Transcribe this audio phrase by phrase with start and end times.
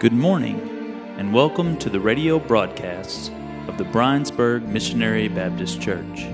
[0.00, 0.58] Good morning,
[1.18, 3.28] and welcome to the radio broadcasts
[3.68, 6.26] of the Briensburg Missionary Baptist Church.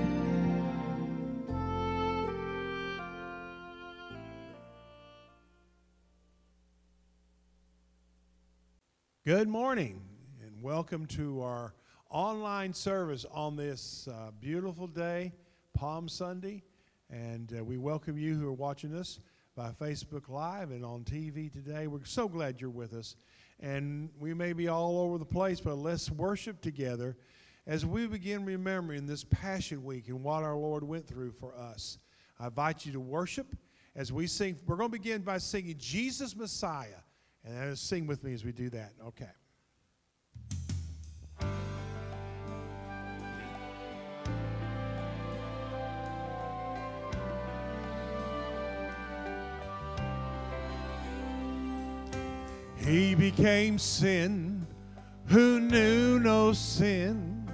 [9.25, 10.01] Good morning,
[10.41, 11.73] and welcome to our
[12.09, 15.33] online service on this uh, beautiful day,
[15.73, 16.63] Palm Sunday.
[17.09, 19.19] And uh, we welcome you who are watching us
[19.57, 21.87] by Facebook Live and on TV today.
[21.87, 23.17] We're so glad you're with us.
[23.59, 27.17] And we may be all over the place, but let's worship together
[27.65, 31.97] as we begin remembering this Passion Week and what our Lord went through for us.
[32.39, 33.55] I invite you to worship
[33.95, 34.57] as we sing.
[34.67, 37.01] We're going to begin by singing Jesus Messiah.
[37.43, 38.91] And sing with me as we do that.
[39.07, 39.29] Okay.
[53.37, 54.65] Became sin
[55.25, 57.47] who knew no sin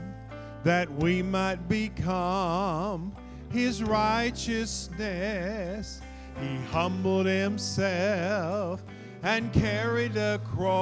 [0.63, 3.13] that we might become
[3.49, 5.99] his righteousness.
[6.39, 8.81] He humbled himself
[9.23, 10.79] and carried a cross.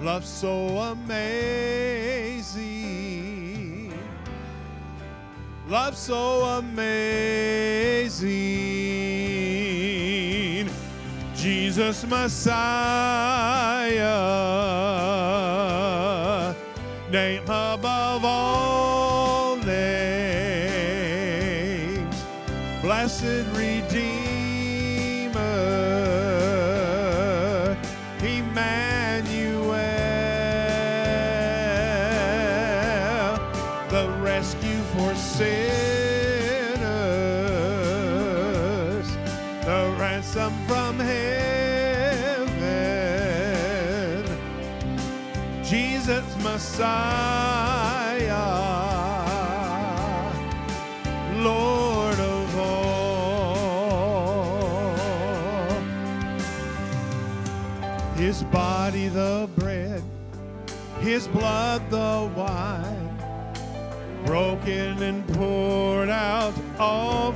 [0.00, 1.14] Love so amazing.
[5.68, 8.73] Love so amazing.
[11.74, 12.54] Jesus Messiah,
[17.10, 19.74] name above all names.
[22.80, 24.06] Blessed Redeemer,
[28.20, 29.74] Emmanuel,
[33.88, 35.58] the rescue for sinners,
[39.64, 40.83] the ransom from
[46.04, 46.84] Jesus Messiah,
[51.42, 54.04] Lord of all.
[58.16, 60.02] His body the bread,
[61.00, 63.16] his blood the wine,
[64.26, 67.32] broken and poured out all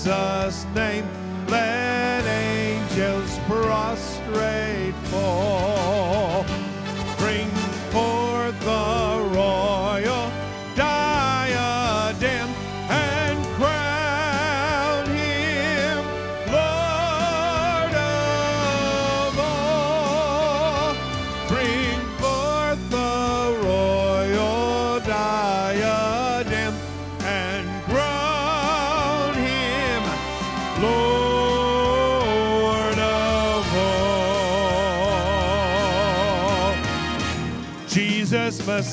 [0.04, 1.23] Jesus' name.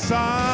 [0.02, 0.51] Jesus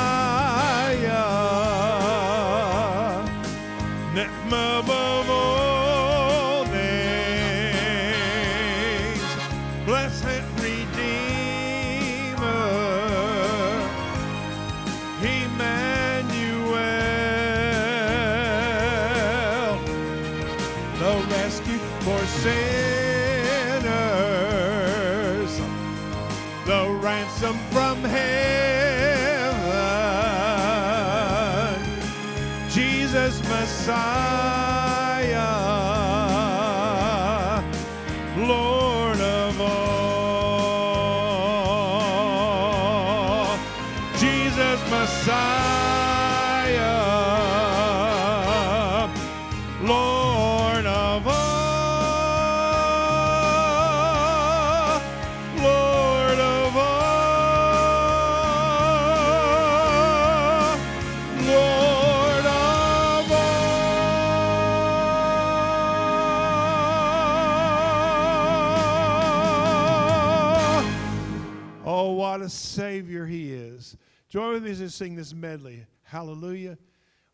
[72.47, 73.97] a Savior He is.
[74.29, 75.85] Join with me as we sing this medley.
[76.03, 76.77] Hallelujah.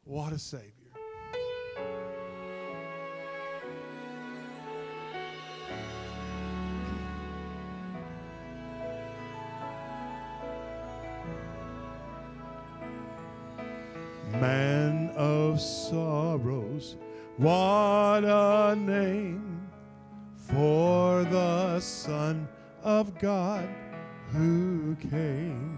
[0.06, 0.72] What a Savior.
[14.32, 16.96] Man of sorrows,
[17.38, 19.62] what a name
[20.36, 22.48] for the Son
[22.84, 23.70] of God
[24.34, 25.78] who came,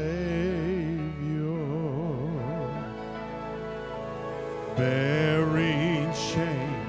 [4.74, 6.86] Bearing shame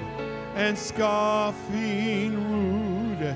[0.56, 3.36] and scoffing rude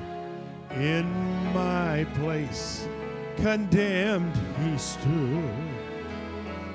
[0.72, 1.06] in
[1.54, 2.88] my place
[3.36, 5.77] condemned he stood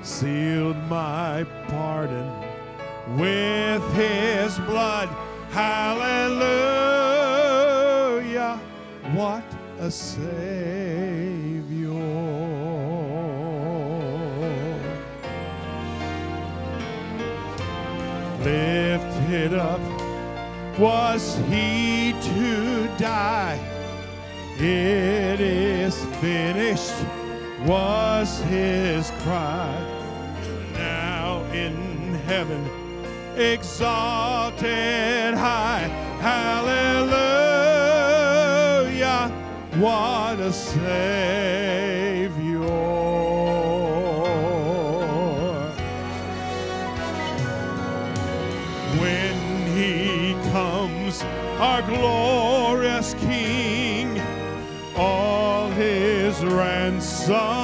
[0.03, 2.29] sealed my pardon
[3.17, 5.09] with his blood
[5.49, 6.53] hallelujah
[9.13, 9.43] what
[9.79, 11.23] a savior
[18.43, 19.79] lifted up
[20.79, 23.59] was he to die.
[24.57, 26.93] It is finished
[27.65, 29.92] was his cry.
[31.53, 32.67] In heaven,
[33.37, 35.87] exalted high,
[36.19, 37.21] hallelujah,
[39.75, 41.43] what a Savior.
[48.99, 49.37] when
[49.77, 51.21] he comes,
[51.59, 54.19] our glorious King,
[54.95, 57.62] all his ransom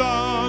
[0.00, 0.39] this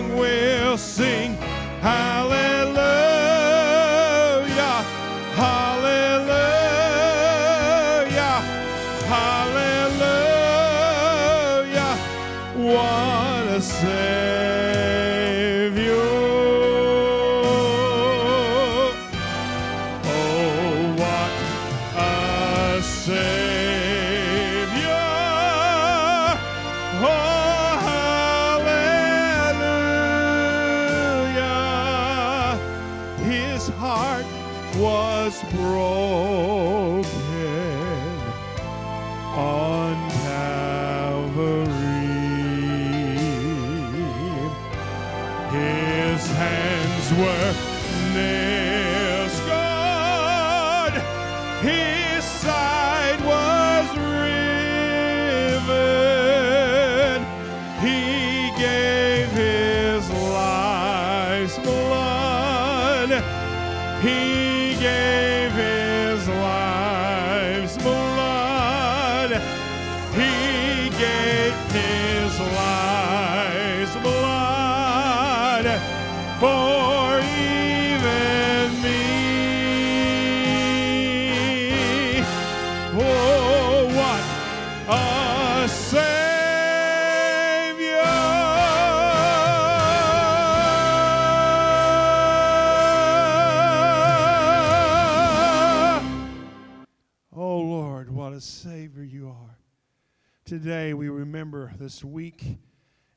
[100.52, 102.44] Today we remember this week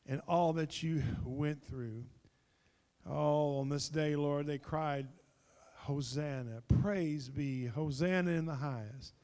[0.06, 2.04] and all that you went through.
[3.04, 5.08] Oh, on this day, Lord, they cried,
[5.78, 9.14] Hosanna, praise be, Hosanna in the highest.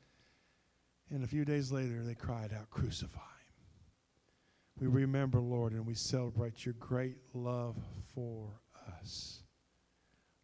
[1.11, 3.21] And a few days later, they cried out, Crucify.
[4.81, 7.77] We remember, Lord, and we celebrate your great love
[8.13, 8.51] for
[8.99, 9.45] us.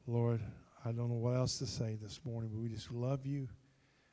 [0.07, 0.41] Lord,
[0.85, 3.49] I don't know what else to say this morning, but we just love you.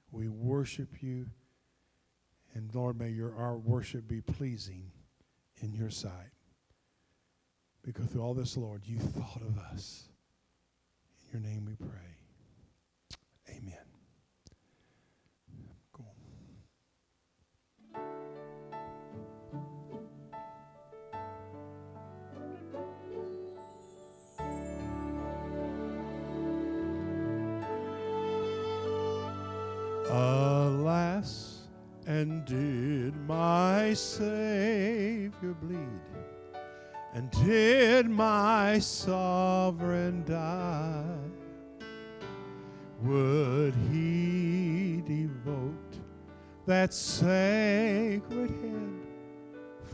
[0.09, 1.27] We worship you.
[2.53, 4.91] And Lord, may your our worship be pleasing
[5.61, 6.31] in your sight.
[7.83, 10.05] Because through all this, Lord, you thought of us.
[11.33, 12.12] In your name we pray.
[32.19, 36.01] And did my Savior bleed?
[37.15, 41.15] And did my sovereign die?
[43.01, 45.93] Would he devote
[46.67, 48.93] that sacred head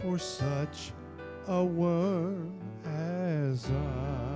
[0.02, 0.92] for such
[1.48, 4.29] a worm as I?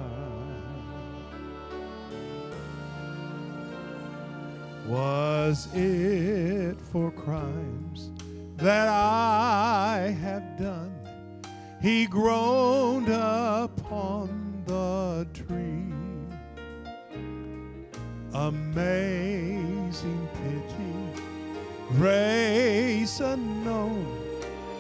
[4.88, 8.12] Was it for crimes
[8.58, 10.94] that I have done?
[11.82, 15.94] He groaned upon the tree.
[18.34, 21.22] Amazing pity,
[21.96, 24.06] grace unknown,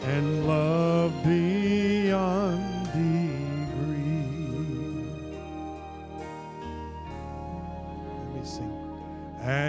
[0.03, 2.62] and love beyond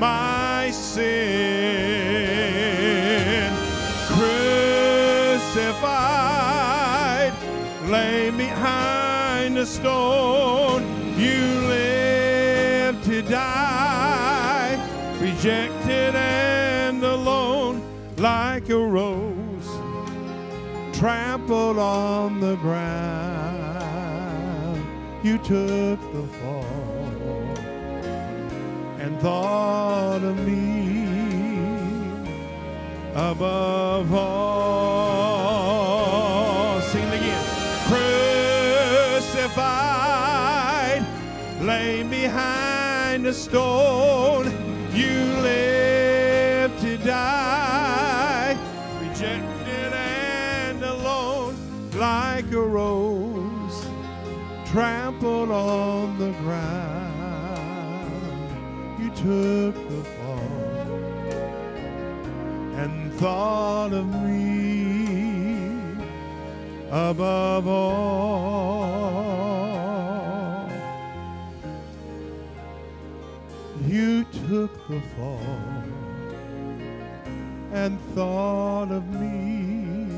[0.00, 1.10] my sin.
[4.08, 5.72] Crucified,
[7.90, 10.82] lay behind a stone,
[11.18, 14.78] you live to die,
[15.20, 17.82] rejected and alone
[18.16, 19.68] like a rose
[20.98, 22.80] trampled on the ground.
[25.22, 26.79] You took the fall
[29.20, 31.06] thought of me
[33.14, 35.20] above all.
[36.80, 37.44] Sing again.
[39.20, 41.04] Crucified,
[41.60, 44.46] lay behind a stone.
[44.94, 48.56] You live to die,
[49.02, 51.54] rejected and alone,
[51.96, 53.86] like a rose
[54.64, 56.89] trampled on the ground.
[59.00, 60.60] You took the fall
[62.76, 65.56] and thought of me
[66.90, 68.90] above all.
[73.88, 75.82] You took the fall
[77.72, 80.08] and thought of me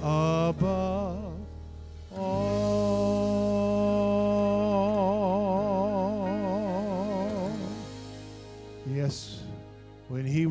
[0.00, 0.87] above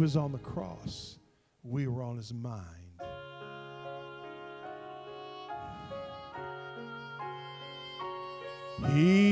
[0.07, 1.17] was on the cross,
[1.63, 2.63] we were on his mind.
[8.93, 9.26] He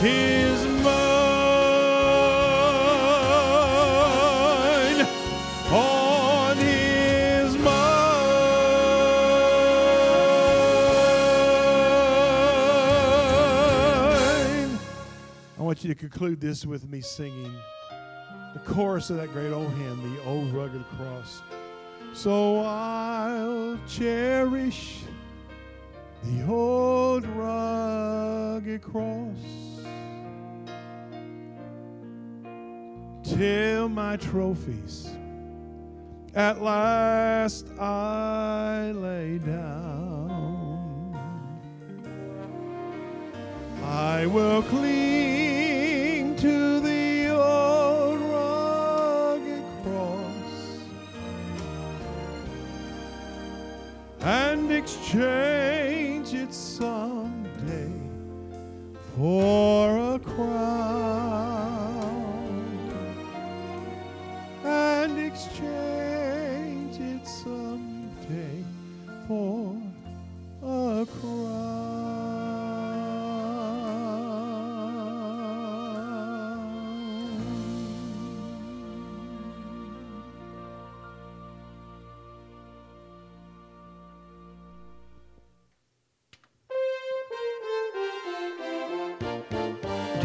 [0.00, 0.96] his mind,
[5.70, 7.98] on his mind.
[15.58, 17.52] I want you to conclude this with me singing
[18.54, 21.42] the chorus of that great old hymn, The Old Rugged Cross.
[22.14, 25.02] So I'll cherish
[26.22, 29.69] the old rugged cross
[33.40, 35.08] till my trophies
[36.34, 41.18] at last I lay down.
[43.82, 50.52] I will cling to the old rugged cross
[54.20, 57.90] and exchange it someday
[59.16, 60.79] for a crown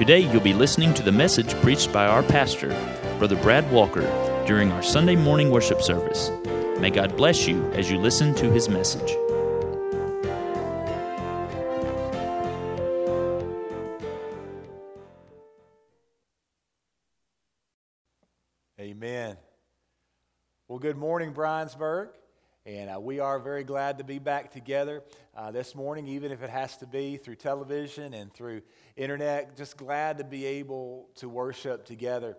[0.06, 2.68] Today you'll be listening to the message preached by our pastor,
[3.18, 4.04] Brother Brad Walker,
[4.46, 6.30] during our Sunday morning worship service.
[6.80, 9.10] May God bless you as you listen to his message.
[18.80, 19.38] Amen.
[20.68, 22.10] Well, good morning, Briensburg.
[22.68, 25.04] And uh, we are very glad to be back together
[25.38, 28.64] uh, this morning, even if it has to be through television and through
[28.96, 29.56] internet.
[29.56, 32.36] Just glad to be able to worship together.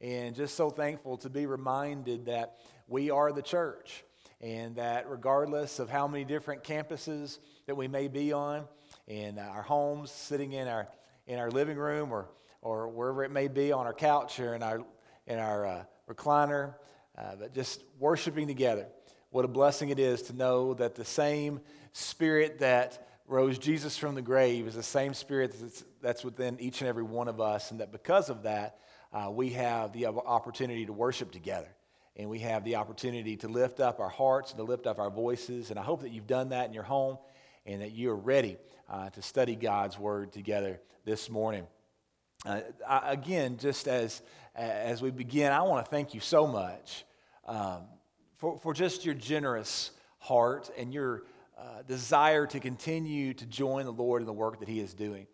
[0.00, 4.02] And just so thankful to be reminded that we are the church.
[4.40, 8.64] And that regardless of how many different campuses that we may be on,
[9.06, 10.88] in our homes, sitting in our,
[11.26, 12.30] in our living room, or,
[12.62, 14.86] or wherever it may be on our couch or in our,
[15.26, 16.76] in our uh, recliner,
[17.18, 18.86] uh, but just worshiping together.
[19.36, 21.60] What a blessing it is to know that the same
[21.92, 26.80] spirit that rose Jesus from the grave is the same spirit that's, that's within each
[26.80, 28.78] and every one of us, and that because of that,
[29.12, 31.68] uh, we have the opportunity to worship together.
[32.16, 35.10] And we have the opportunity to lift up our hearts and to lift up our
[35.10, 35.68] voices.
[35.68, 37.18] And I hope that you've done that in your home
[37.66, 38.56] and that you're ready
[38.88, 41.66] uh, to study God's word together this morning.
[42.46, 44.22] Uh, I, again, just as,
[44.54, 47.04] as we begin, I want to thank you so much
[47.46, 47.82] um,
[48.36, 51.22] for, for just your generous heart and your
[51.58, 55.26] uh, desire to continue to join the Lord in the work that He is doing.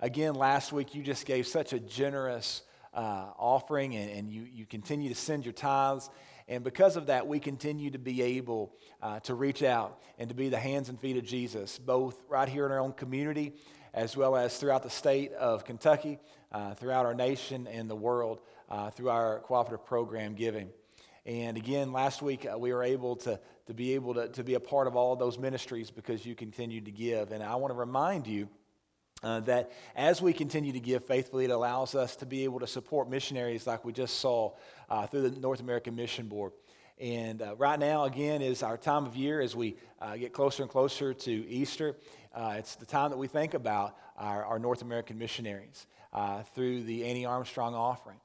[0.00, 2.62] Again, last week you just gave such a generous
[2.94, 6.10] uh, offering and, and you, you continue to send your tithes.
[6.48, 10.34] And because of that, we continue to be able uh, to reach out and to
[10.34, 13.54] be the hands and feet of Jesus, both right here in our own community
[13.92, 16.18] as well as throughout the state of Kentucky,
[16.52, 20.68] uh, throughout our nation and the world uh, through our cooperative program giving.
[21.26, 24.54] And again, last week uh, we were able to, to be able to, to be
[24.54, 27.32] a part of all of those ministries because you continued to give.
[27.32, 28.48] And I want to remind you
[29.24, 32.66] uh, that as we continue to give faithfully, it allows us to be able to
[32.68, 34.52] support missionaries like we just saw
[34.88, 36.52] uh, through the North American Mission Board.
[37.00, 40.62] And uh, right now, again, is our time of year as we uh, get closer
[40.62, 41.96] and closer to Easter.
[42.32, 46.84] Uh, it's the time that we think about our, our North American missionaries uh, through
[46.84, 48.18] the Annie Armstrong offering.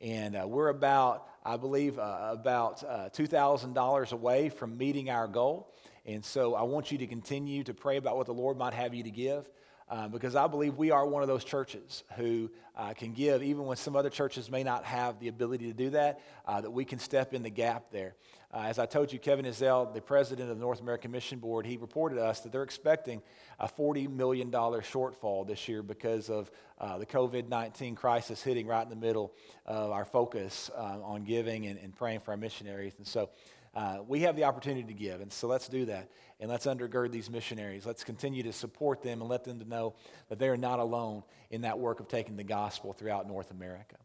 [0.00, 5.72] And we're about I believe, uh, about uh, $2,000 away from meeting our goal.
[6.04, 8.94] And so I want you to continue to pray about what the Lord might have
[8.94, 9.48] you to give.
[9.88, 13.64] Uh, because I believe we are one of those churches who uh, can give, even
[13.64, 16.84] when some other churches may not have the ability to do that, uh, that we
[16.84, 18.16] can step in the gap there.
[18.52, 21.66] Uh, as I told you, Kevin Ezell, the president of the North American Mission Board,
[21.66, 23.20] he reported to us that they're expecting
[23.58, 28.82] a $40 million shortfall this year because of uh, the COVID 19 crisis hitting right
[28.82, 29.32] in the middle
[29.64, 32.94] of our focus uh, on giving and, and, praying for our missionaries.
[32.98, 33.30] And so
[33.74, 35.20] uh, we have the opportunity to give.
[35.20, 36.08] And so let's do that.
[36.38, 37.84] And let's undergird these missionaries.
[37.84, 39.94] Let's continue to support them and let them to know
[40.28, 43.96] that they are not alone in that work of taking the gospel throughout North America.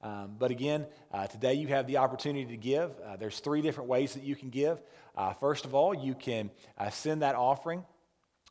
[0.00, 2.92] Um, but again, uh, today you have the opportunity to give.
[3.04, 4.80] Uh, there's three different ways that you can give.
[5.16, 7.84] Uh, first of all, you can uh, send that offering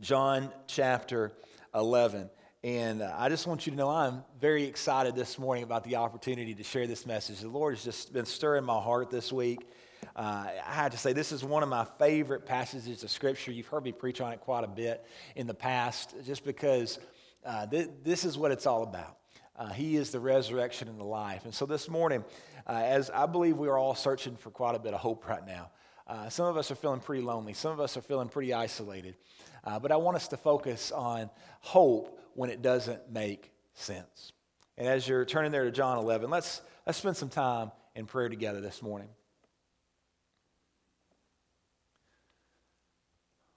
[0.00, 1.30] John chapter
[1.74, 2.30] 11.
[2.64, 5.96] And uh, I just want you to know I'm very excited this morning about the
[5.96, 7.40] opportunity to share this message.
[7.40, 9.68] The Lord has just been stirring my heart this week.
[10.16, 13.52] Uh, I had to say, this is one of my favorite passages of Scripture.
[13.52, 15.04] You've heard me preach on it quite a bit
[15.36, 16.98] in the past, just because
[17.44, 19.18] uh, th- this is what it's all about.
[19.54, 21.44] Uh, he is the resurrection and the life.
[21.44, 22.24] And so this morning,
[22.66, 25.46] uh, as I believe we are all searching for quite a bit of hope right
[25.46, 25.70] now,
[26.06, 29.14] uh, some of us are feeling pretty lonely, some of us are feeling pretty isolated.
[29.64, 34.32] Uh, but I want us to focus on hope when it doesn't make sense.
[34.78, 38.28] And as you're turning there to John 11, let's, let's spend some time in prayer
[38.28, 39.08] together this morning.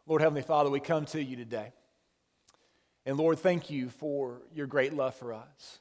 [0.05, 1.71] Lord Heavenly Father, we come to you today.
[3.05, 5.79] And Lord, thank you for your great love for us.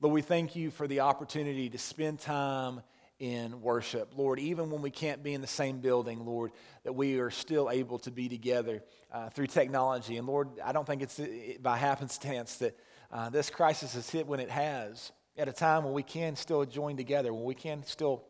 [0.00, 2.82] Lord, we thank you for the opportunity to spend time
[3.18, 4.12] in worship.
[4.16, 6.52] Lord, even when we can't be in the same building, Lord,
[6.84, 10.16] that we are still able to be together uh, through technology.
[10.16, 11.20] And Lord, I don't think it's
[11.60, 12.78] by happenstance that
[13.10, 16.64] uh, this crisis has hit when it has, at a time when we can still
[16.64, 18.24] join together, when we can still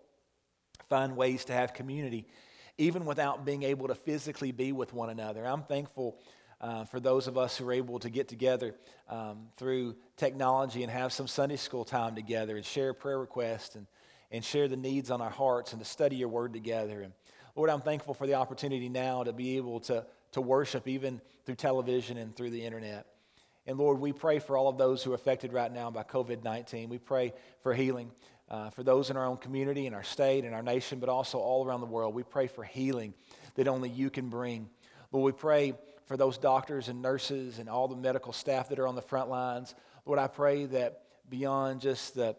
[0.89, 2.27] find ways to have community,
[2.79, 5.47] even without being able to physically be with one another.
[5.47, 6.19] I'm thankful.
[6.61, 8.75] Uh, for those of us who are able to get together
[9.09, 13.87] um, through technology and have some Sunday school time together and share prayer requests and
[14.31, 17.03] and share the needs on our hearts and to study your word together.
[17.03, 17.13] And
[17.57, 21.57] Lord, I'm thankful for the opportunity now to be able to, to worship even through
[21.57, 23.07] television and through the internet.
[23.67, 26.43] And Lord, we pray for all of those who are affected right now by COVID
[26.43, 26.89] 19.
[26.89, 28.11] We pray for healing
[28.51, 31.39] uh, for those in our own community, in our state, in our nation, but also
[31.39, 32.15] all around the world.
[32.15, 33.13] We pray for healing
[33.57, 34.71] that only you can bring.
[35.13, 35.75] Lord, we pray
[36.07, 39.29] for those doctors and nurses and all the medical staff that are on the front
[39.29, 39.75] lines.
[40.07, 42.37] Lord, I pray that beyond just the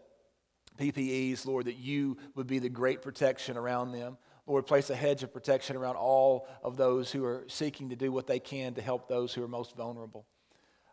[0.78, 4.16] PPEs, Lord, that you would be the great protection around them.
[4.46, 8.10] Lord, place a hedge of protection around all of those who are seeking to do
[8.10, 10.26] what they can to help those who are most vulnerable.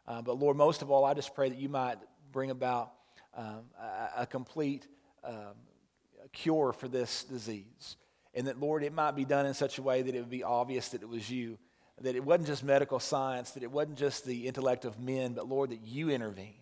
[0.07, 1.97] Uh, but Lord, most of all, I just pray that you might
[2.31, 2.91] bring about
[3.35, 4.87] um, a, a, complete
[5.23, 5.55] um,
[6.33, 7.97] cure for this disease.
[8.33, 10.43] And that, Lord, it might be done in such a way that it would be
[10.43, 11.57] obvious that it was you,
[12.01, 15.47] that it wasn't just medical science, that it wasn't just the intellect of men, but,
[15.47, 16.53] Lord, that you intervened.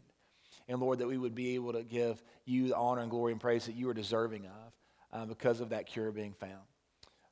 [0.67, 3.41] And Lord, that we would be able to give you the honor and glory and
[3.41, 4.73] praise that you are deserving of
[5.13, 6.61] uh, because of that cure being found.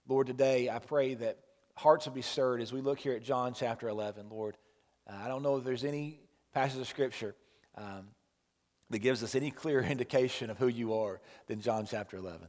[0.08, 1.40] Lord, today I pray that
[1.76, 4.30] hearts will be stirred as we look here at John chapter 11.
[4.30, 4.58] Lord,
[5.10, 6.20] uh, I don't know if there's any
[6.54, 7.36] passage of Scripture
[7.78, 8.08] um,
[8.90, 12.48] that gives us any clearer indication of who you are than John chapter 11.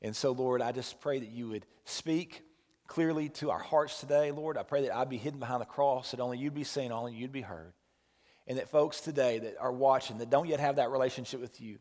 [0.00, 2.42] And so, Lord, I just pray that you would speak
[2.86, 4.32] clearly to our hearts today.
[4.32, 6.92] Lord, I pray that I'd be hidden behind the cross, that only you'd be seen,
[6.92, 7.72] only you'd be heard.
[8.46, 11.78] And that folks today that are watching that don't yet have that relationship with you,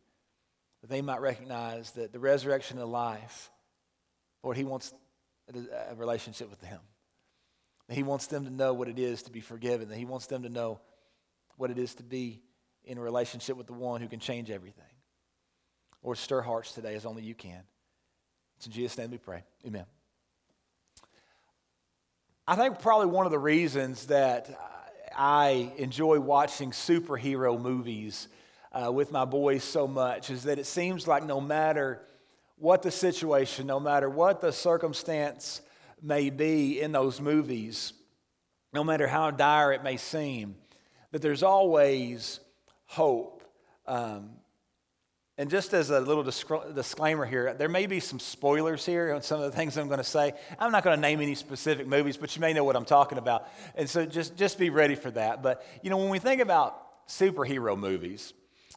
[0.81, 3.49] that they might recognize that the resurrection of life,
[4.43, 4.93] Lord, He wants
[5.53, 6.79] a relationship with them.
[7.89, 10.43] He wants them to know what it is to be forgiven, that He wants them
[10.43, 10.79] to know
[11.57, 12.41] what it is to be
[12.85, 14.83] in a relationship with the one who can change everything.
[16.01, 17.61] Lord, stir hearts today as only you can.
[18.57, 19.43] It's in Jesus' name we pray.
[19.65, 19.85] Amen.
[22.47, 24.49] I think probably one of the reasons that
[25.15, 28.27] I enjoy watching superhero movies
[28.71, 32.01] uh, with my boys so much is that it seems like no matter
[32.57, 35.61] what the situation, no matter what the circumstance
[36.01, 37.93] may be in those movies,
[38.73, 40.55] no matter how dire it may seem,
[41.11, 42.39] that there's always
[42.85, 43.43] hope.
[43.87, 44.31] Um,
[45.41, 49.41] and just as a little disclaimer here, there may be some spoilers here on some
[49.41, 50.33] of the things I'm going to say.
[50.59, 53.17] I'm not going to name any specific movies, but you may know what I'm talking
[53.17, 53.49] about.
[53.73, 55.41] And so just, just be ready for that.
[55.41, 58.33] But, you know, when we think about superhero movies,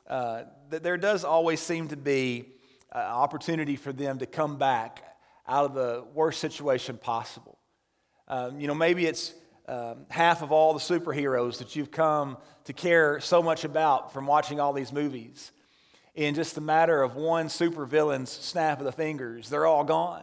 [0.09, 2.47] uh, there does always seem to be
[2.93, 5.05] an opportunity for them to come back
[5.47, 7.59] out of the worst situation possible.
[8.27, 9.35] Um, you know, maybe it's
[9.69, 14.27] um, half of all the superheroes that you've come to care so much about from
[14.27, 15.53] watching all these movies
[16.15, 20.23] in just a matter of one supervillain's snap of the fingers, they're all gone.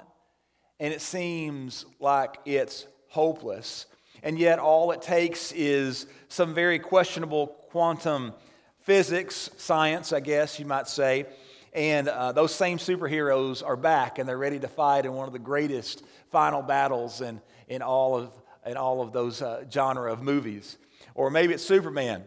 [0.79, 3.85] And it seems like it's hopeless.
[4.23, 8.33] And yet, all it takes is some very questionable quantum
[8.79, 11.25] physics, science, I guess you might say.
[11.73, 15.33] And uh, those same superheroes are back and they're ready to fight in one of
[15.33, 18.31] the greatest final battles in, in, all, of,
[18.65, 20.77] in all of those uh, genre of movies.
[21.15, 22.23] Or maybe it's Superman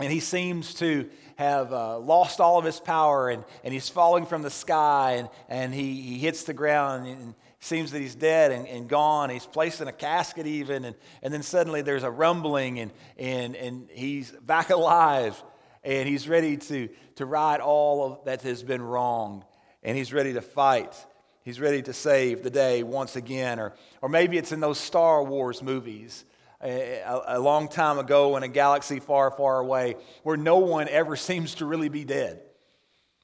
[0.00, 1.08] and he seems to
[1.40, 5.28] have uh, lost all of his power and, and he's falling from the sky and,
[5.48, 9.30] and he, he hits the ground and seems that he's dead and, and gone.
[9.30, 13.56] He's placed in a casket even and, and then suddenly there's a rumbling and, and,
[13.56, 15.42] and he's back alive
[15.82, 19.42] and he's ready to, to right all of that has been wrong
[19.82, 20.94] and he's ready to fight.
[21.42, 23.58] He's ready to save the day once again.
[23.58, 23.72] Or,
[24.02, 26.26] or maybe it's in those Star Wars movies
[26.62, 31.16] a, a long time ago in a galaxy far, far away where no one ever
[31.30, 32.40] seems to really be dead.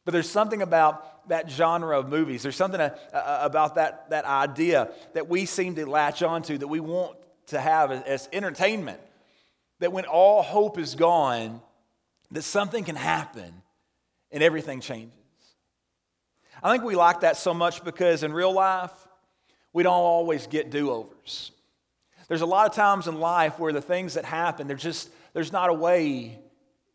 [0.04, 2.42] But there's something about that genre of movies.
[2.42, 6.68] There's something a, a, about that, that idea that we seem to latch onto, that
[6.68, 7.16] we want
[7.48, 9.00] to have as, as entertainment.
[9.80, 11.60] That when all hope is gone,
[12.30, 13.52] that something can happen
[14.30, 15.12] and everything changes.
[16.62, 18.92] I think we like that so much because in real life,
[19.72, 21.50] we don't always get do overs.
[22.28, 25.52] There's a lot of times in life where the things that happen, there's just there's
[25.52, 26.38] not a way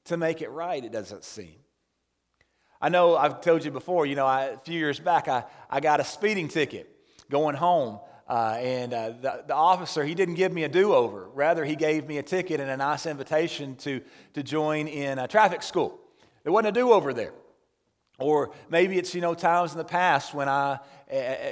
[0.05, 1.55] to make it right, it doesn't seem.
[2.81, 5.79] I know I've told you before, you know, I, a few years back, I, I
[5.79, 6.87] got a speeding ticket
[7.29, 7.99] going home
[8.31, 11.27] Uh, and uh, the, the officer, he didn't give me a do over.
[11.35, 13.99] Rather, he gave me a ticket and a nice invitation to,
[14.33, 15.99] to join in a traffic school.
[16.43, 17.33] There wasn't a do over there.
[18.19, 20.79] Or maybe it's, you know, times in the past when I,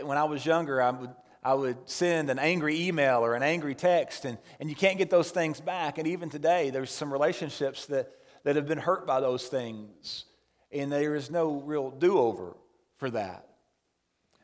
[0.03, 1.09] when I was younger, I would,
[1.41, 5.09] I would send an angry email or an angry text, and, and you can't get
[5.09, 5.97] those things back.
[5.97, 8.11] And even today, there's some relationships that,
[8.43, 10.25] that have been hurt by those things,
[10.71, 12.57] and there is no real do over
[12.97, 13.47] for that.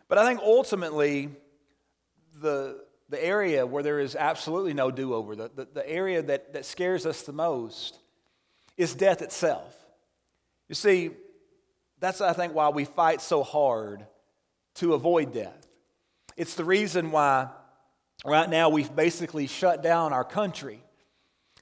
[0.08, 1.30] But I think ultimately,
[2.40, 6.54] the, the area where there is absolutely no do over, the, the, the area that,
[6.54, 8.00] that scares us the most,
[8.78, 9.76] is death itself.
[10.70, 11.12] You see,
[12.00, 14.06] that's, I think, why we fight so hard
[14.76, 15.65] to avoid death.
[16.38, 17.50] It's the reason why
[18.26, 20.84] right now we've basically shut down our country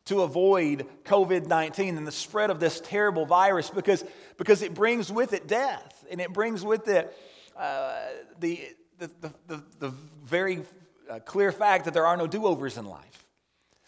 [0.05, 4.03] to avoid COVID 19 and the spread of this terrible virus because,
[4.37, 7.15] because it brings with it death and it brings with it
[7.55, 7.93] uh,
[8.39, 8.59] the,
[8.97, 9.09] the,
[9.47, 9.93] the, the,
[10.25, 10.63] very
[11.09, 13.27] uh, clear fact that there are no do overs in life.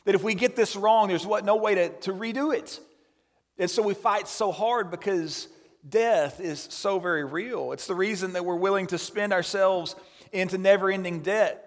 [0.03, 2.79] That if we get this wrong, there's what, no way to, to redo it.
[3.57, 5.47] And so we fight so hard because
[5.87, 7.71] death is so very real.
[7.71, 9.95] It's the reason that we're willing to spend ourselves
[10.35, 11.61] into never ending debt.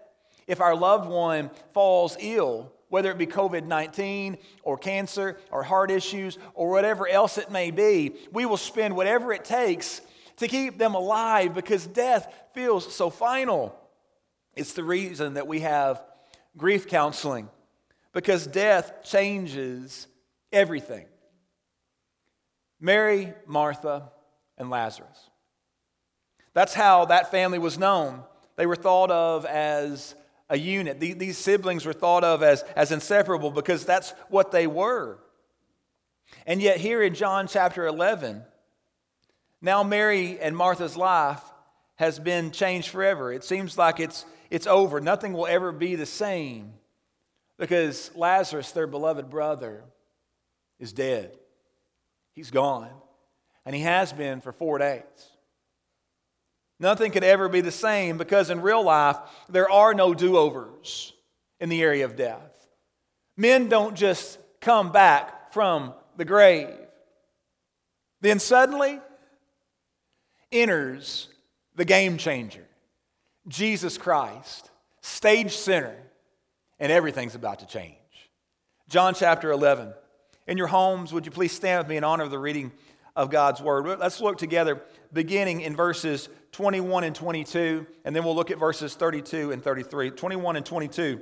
[0.47, 5.91] If our loved one falls ill, whether it be COVID 19 or cancer or heart
[5.91, 10.01] issues or whatever else it may be, we will spend whatever it takes
[10.37, 13.79] to keep them alive because death feels so final.
[14.57, 16.03] It's the reason that we have
[16.57, 17.49] grief counseling
[18.13, 20.07] because death changes
[20.53, 21.07] everything.
[22.81, 24.11] Mary, Martha,
[24.57, 25.31] and Lazarus.
[26.55, 28.23] That's how that family was known.
[28.59, 30.17] They were thought of as
[30.51, 30.99] a unit.
[30.99, 35.19] These siblings were thought of as, as inseparable because that's what they were.
[36.45, 38.43] And yet, here in John chapter 11,
[39.63, 41.41] now Mary and Martha's life
[41.97, 43.33] has been changed forever.
[43.33, 45.01] It seems like it's, it's over.
[45.01, 46.73] Nothing will ever be the same
[47.59, 49.85] because Lazarus, their beloved brother,
[50.81, 51.31] is dead.
[52.33, 52.91] He's gone.
[53.65, 55.05] And he has been for four days.
[56.81, 59.17] Nothing could ever be the same because in real life,
[59.49, 61.13] there are no do overs
[61.61, 62.69] in the area of death.
[63.37, 66.75] Men don't just come back from the grave.
[68.21, 69.01] Then suddenly
[70.53, 71.29] enters
[71.75, 72.67] the game changer,
[73.47, 75.97] Jesus Christ, stage center,
[76.79, 77.95] and everything's about to change.
[78.89, 79.93] John chapter 11.
[80.47, 82.73] In your homes, would you please stand with me in honor of the reading
[83.19, 83.99] of God's word?
[83.99, 84.81] Let's look together,
[85.13, 90.13] beginning in verses 21 and 22, and then we'll look at verses 32 and 33.
[90.13, 91.21] 21 and 22.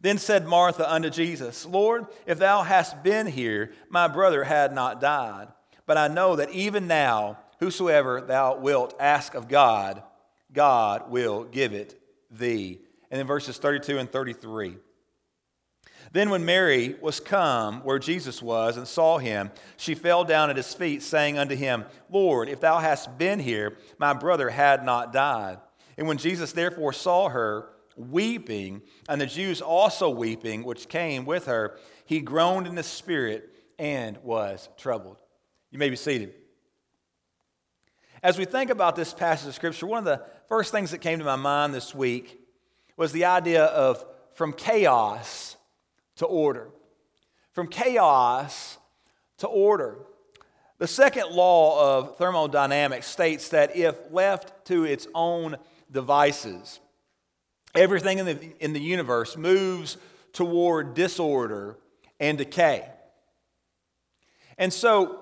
[0.00, 5.02] Then said Martha unto Jesus, Lord, if thou hadst been here, my brother had not
[5.02, 5.48] died.
[5.84, 10.02] But I know that even now, whosoever thou wilt ask of God,
[10.50, 12.80] God will give it thee.
[13.10, 14.78] And then verses 32 and 33.
[16.12, 20.56] Then, when Mary was come where Jesus was and saw him, she fell down at
[20.56, 25.12] his feet, saying unto him, Lord, if thou hadst been here, my brother had not
[25.12, 25.58] died.
[25.96, 31.46] And when Jesus therefore saw her weeping, and the Jews also weeping, which came with
[31.46, 35.18] her, he groaned in the spirit and was troubled.
[35.70, 36.34] You may be seated.
[38.22, 41.20] As we think about this passage of Scripture, one of the first things that came
[41.20, 42.40] to my mind this week
[42.96, 45.56] was the idea of from chaos
[46.20, 46.68] to order.
[47.52, 48.76] From chaos
[49.38, 49.96] to order.
[50.76, 55.56] The second law of thermodynamics states that if left to its own
[55.90, 56.78] devices,
[57.74, 59.96] everything in the, in the universe moves
[60.34, 61.78] toward disorder
[62.18, 62.86] and decay.
[64.58, 65.20] And so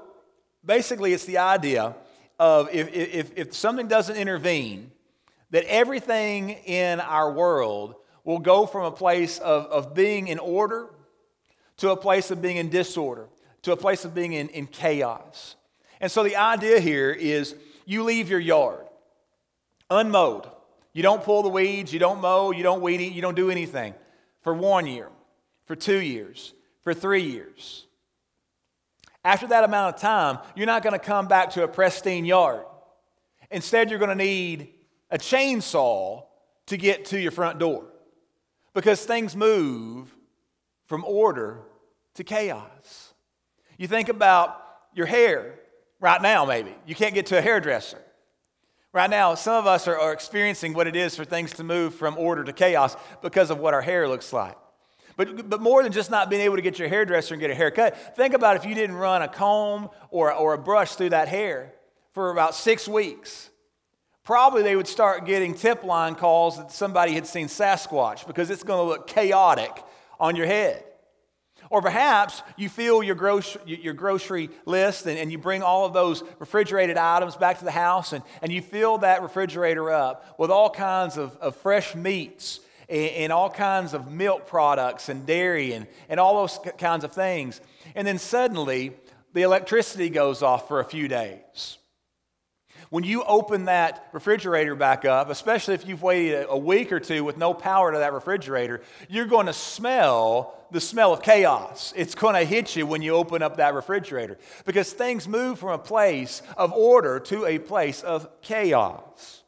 [0.64, 1.94] basically, it's the idea
[2.40, 4.90] of if, if, if something doesn't intervene,
[5.50, 7.94] that everything in our world
[8.28, 10.90] will go from a place of, of being in order
[11.78, 13.26] to a place of being in disorder,
[13.62, 15.56] to a place of being in, in chaos.
[15.98, 17.54] And so the idea here is
[17.86, 18.84] you leave your yard
[19.88, 20.46] unmowed.
[20.92, 23.48] You don't pull the weeds, you don't mow, you don't weed eat, you don't do
[23.50, 23.94] anything
[24.42, 25.08] for one year,
[25.64, 27.86] for two years, for three years.
[29.24, 32.66] After that amount of time, you're not going to come back to a pristine yard.
[33.50, 34.68] Instead, you're going to need
[35.10, 36.24] a chainsaw
[36.66, 37.86] to get to your front door
[38.78, 40.14] because things move
[40.86, 41.62] from order
[42.14, 43.12] to chaos.
[43.76, 44.56] You think about
[44.94, 45.58] your hair
[45.98, 46.72] right now, maybe.
[46.86, 47.98] You can't get to a hairdresser.
[48.92, 51.92] Right now, some of us are, are, experiencing what it is for things to move
[51.92, 54.56] from order to chaos because of what our hair looks like.
[55.16, 57.56] But, but more than just not being able to get your hairdresser and get a
[57.56, 61.26] haircut, think about if you didn't run a comb or, or a brush through that
[61.26, 61.72] hair
[62.12, 63.47] for about six weeks
[64.28, 68.62] probably they would start getting tip line calls that somebody had seen Sasquatch because it's
[68.62, 69.82] going to look chaotic
[70.20, 70.84] on your head.
[71.70, 75.94] Or perhaps you fill your grocery, your grocery list and, and, you bring all of
[75.94, 80.50] those refrigerated items back to the house and, and you fill that refrigerator up with
[80.50, 82.60] all kinds of, of fresh meats
[82.90, 87.12] and, and all kinds of milk products and dairy and, and all those kinds of
[87.12, 87.62] things.
[87.94, 88.92] And then suddenly
[89.32, 91.78] the electricity goes off for a few days.
[92.90, 97.22] When you open that refrigerator back up, especially if you've waited a week or two
[97.22, 101.92] with no power to that refrigerator, you're going to smell the smell of chaos.
[101.96, 105.70] It's going to hit you when you open up that refrigerator because things move from
[105.70, 109.42] a place of order to a place of chaos.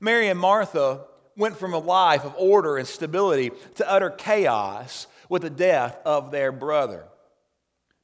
[0.00, 1.00] Mary and Martha
[1.36, 6.30] went from a life of order and stability to utter chaos with the death of
[6.30, 7.04] their brother.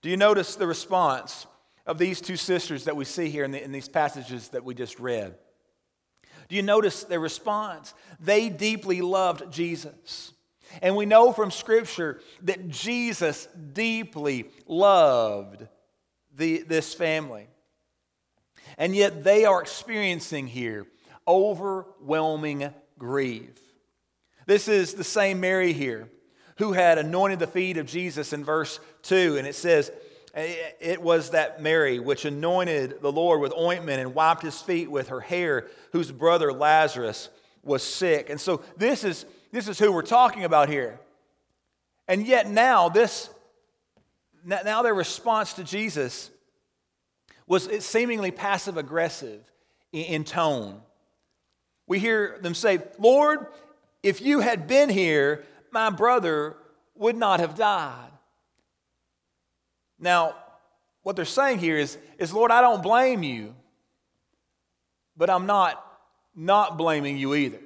[0.00, 1.46] Do you notice the response
[1.87, 4.75] of these two sisters that we see here in, the, in these passages that we
[4.75, 5.35] just read.
[6.49, 7.95] Do you notice their response?
[8.21, 10.33] They deeply loved Jesus.
[10.81, 15.66] And we know from Scripture that Jesus deeply loved
[16.35, 17.49] the, this family.
[18.79, 20.87] And yet they are experiencing here
[21.27, 23.59] overwhelming grief.
[24.47, 26.09] This is the same Mary here
[26.59, 29.37] who had anointed the feet of Jesus in verse 2.
[29.37, 29.90] And it says,
[30.35, 35.09] it was that Mary which anointed the Lord with ointment and wiped his feet with
[35.09, 37.29] her hair, whose brother Lazarus
[37.62, 38.31] was sick.
[38.31, 40.99] And so this is, this is who we're talking about here.
[42.09, 43.29] And yet now this
[44.45, 46.31] now their response to Jesus
[47.47, 49.40] was seemingly passive aggressive
[49.92, 50.81] in tone.
[51.87, 53.47] We hear them say, Lord,
[54.03, 56.57] if you had been here, my brother
[56.97, 58.12] would not have died.
[60.03, 60.35] Now,
[61.05, 63.55] what they're saying here is, is Lord, I don't blame you,
[65.17, 65.83] but I'm not
[66.35, 67.61] not blaming you either.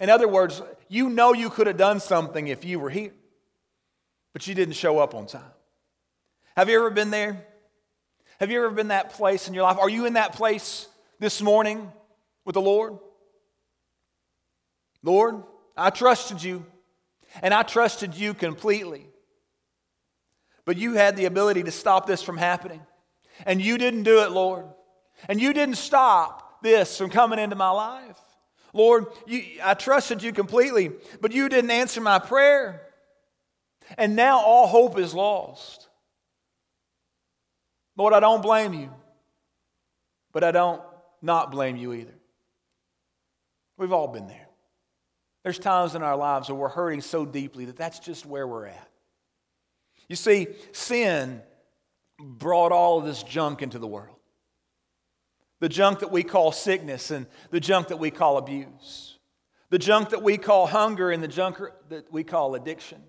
[0.00, 3.12] In other words, you know you could have done something if you were here,
[4.32, 5.42] but you didn't show up on time.
[6.56, 7.44] Have you ever been there?
[8.38, 9.78] Have you ever been that place in your life?
[9.78, 10.88] Are you in that place
[11.18, 11.92] this morning
[12.44, 12.98] with the Lord?
[15.02, 15.42] Lord,
[15.76, 16.64] I trusted you,
[17.42, 19.06] and I trusted you completely.
[20.64, 22.80] But you had the ability to stop this from happening.
[23.46, 24.66] And you didn't do it, Lord.
[25.28, 28.18] And you didn't stop this from coming into my life.
[28.72, 32.82] Lord, you, I trusted you completely, but you didn't answer my prayer.
[33.96, 35.88] And now all hope is lost.
[37.96, 38.90] Lord, I don't blame you,
[40.32, 40.82] but I don't
[41.22, 42.14] not blame you either.
[43.76, 44.48] We've all been there.
[45.44, 48.66] There's times in our lives where we're hurting so deeply that that's just where we're
[48.66, 48.88] at.
[50.08, 51.42] You see, sin
[52.18, 54.14] brought all of this junk into the world
[55.64, 59.16] the junk that we call sickness and the junk that we call abuse,
[59.70, 61.56] the junk that we call hunger and the junk
[61.88, 63.00] that we call addiction.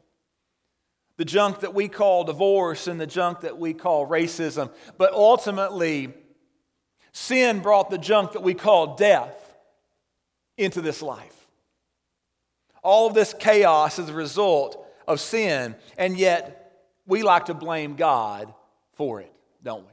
[1.18, 4.72] The junk that we call divorce and the junk that we call racism.
[4.98, 6.14] But ultimately,
[7.12, 9.54] sin brought the junk that we call death
[10.58, 11.48] into this life.
[12.84, 16.64] All of this chaos is a result of sin, and yet
[17.08, 18.54] we like to blame God
[18.94, 19.32] for it,
[19.63, 19.91] don't we?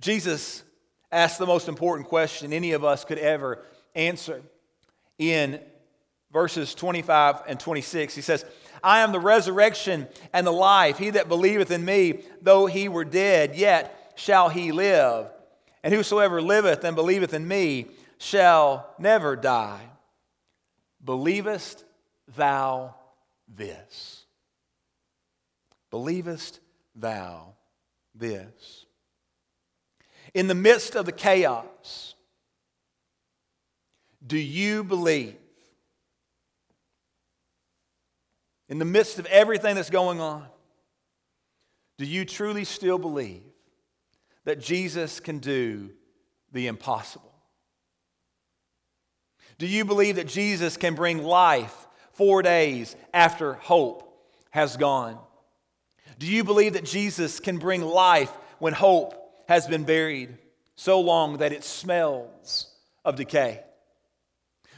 [0.00, 0.62] Jesus
[1.10, 3.62] asked the most important question any of us could ever
[3.94, 4.42] answer
[5.18, 5.60] in
[6.32, 8.14] verses 25 and 26.
[8.14, 8.44] He says,
[8.82, 10.98] I am the resurrection and the life.
[10.98, 15.28] He that believeth in me, though he were dead, yet shall he live.
[15.82, 17.86] And whosoever liveth and believeth in me
[18.18, 19.88] shall never die.
[21.02, 21.84] Believest
[22.36, 22.94] thou
[23.48, 24.25] this?
[25.96, 26.60] Believest
[26.94, 27.54] thou
[28.14, 28.84] this?
[30.34, 32.14] In the midst of the chaos,
[34.26, 35.36] do you believe?
[38.68, 40.46] In the midst of everything that's going on,
[41.96, 43.40] do you truly still believe
[44.44, 45.92] that Jesus can do
[46.52, 47.32] the impossible?
[49.56, 54.02] Do you believe that Jesus can bring life four days after hope
[54.50, 55.18] has gone?
[56.18, 59.14] Do you believe that Jesus can bring life when hope
[59.48, 60.36] has been buried
[60.74, 62.72] so long that it smells
[63.04, 63.62] of decay?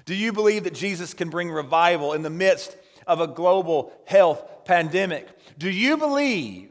[0.04, 2.76] Do you believe that Jesus can bring revival in the midst
[3.06, 5.28] of a global health pandemic?
[5.58, 6.70] Do you believe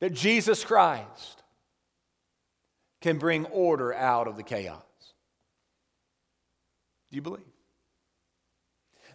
[0.00, 1.42] that Jesus Christ
[3.00, 4.82] can bring order out of the chaos?
[7.10, 7.42] Do you believe?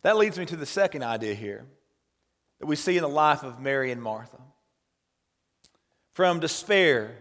[0.01, 1.66] That leads me to the second idea here
[2.60, 4.38] that we see in the life of Mary and Martha.
[6.14, 7.16] From despair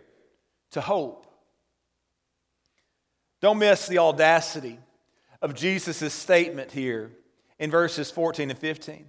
[0.70, 1.26] to hope,
[3.41, 4.78] Don't miss the audacity
[5.43, 7.11] of Jesus' statement here
[7.59, 9.07] in verses 14 and 15.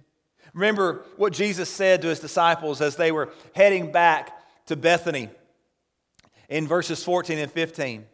[0.52, 4.32] Remember what Jesus said to his disciples as they were heading back
[4.66, 5.28] to Bethany
[6.48, 8.04] in verses 14 and 15.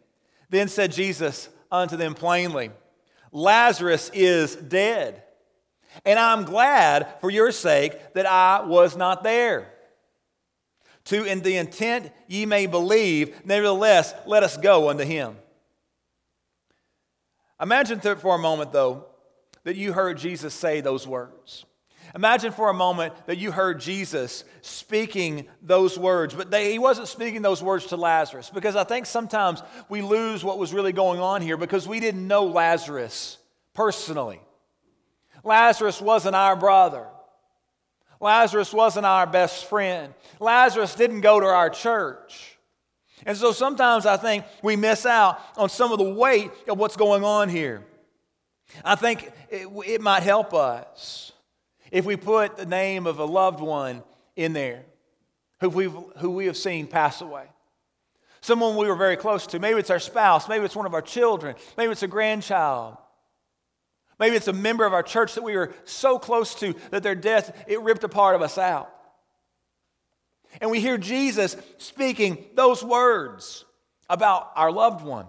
[0.49, 2.69] Then said Jesus unto them plainly,
[3.31, 5.22] Lazarus is dead,
[6.05, 9.69] and I'm glad for your sake that I was not there.
[11.05, 15.35] To in the intent ye may believe, nevertheless, let us go unto him.
[17.61, 19.05] Imagine for a moment, though,
[19.63, 21.65] that you heard Jesus say those words.
[22.15, 27.07] Imagine for a moment that you heard Jesus speaking those words, but they, he wasn't
[27.07, 31.19] speaking those words to Lazarus because I think sometimes we lose what was really going
[31.19, 33.39] on here because we didn't know Lazarus
[33.73, 34.39] personally.
[35.43, 37.05] Lazarus wasn't our brother.
[38.19, 40.13] Lazarus wasn't our best friend.
[40.39, 42.57] Lazarus didn't go to our church.
[43.25, 46.95] And so sometimes I think we miss out on some of the weight of what's
[46.95, 47.83] going on here.
[48.83, 51.31] I think it, it might help us
[51.91, 54.03] if we put the name of a loved one
[54.35, 54.83] in there
[55.59, 57.45] who, we've, who we have seen pass away.
[58.41, 59.59] Someone we were very close to.
[59.59, 60.49] Maybe it's our spouse.
[60.49, 61.55] Maybe it's one of our children.
[61.77, 62.97] Maybe it's a grandchild.
[64.23, 67.13] Maybe it's a member of our church that we were so close to that their
[67.13, 68.89] death, it ripped a part of us out.
[70.61, 73.65] And we hear Jesus speaking those words
[74.09, 75.25] about our loved one.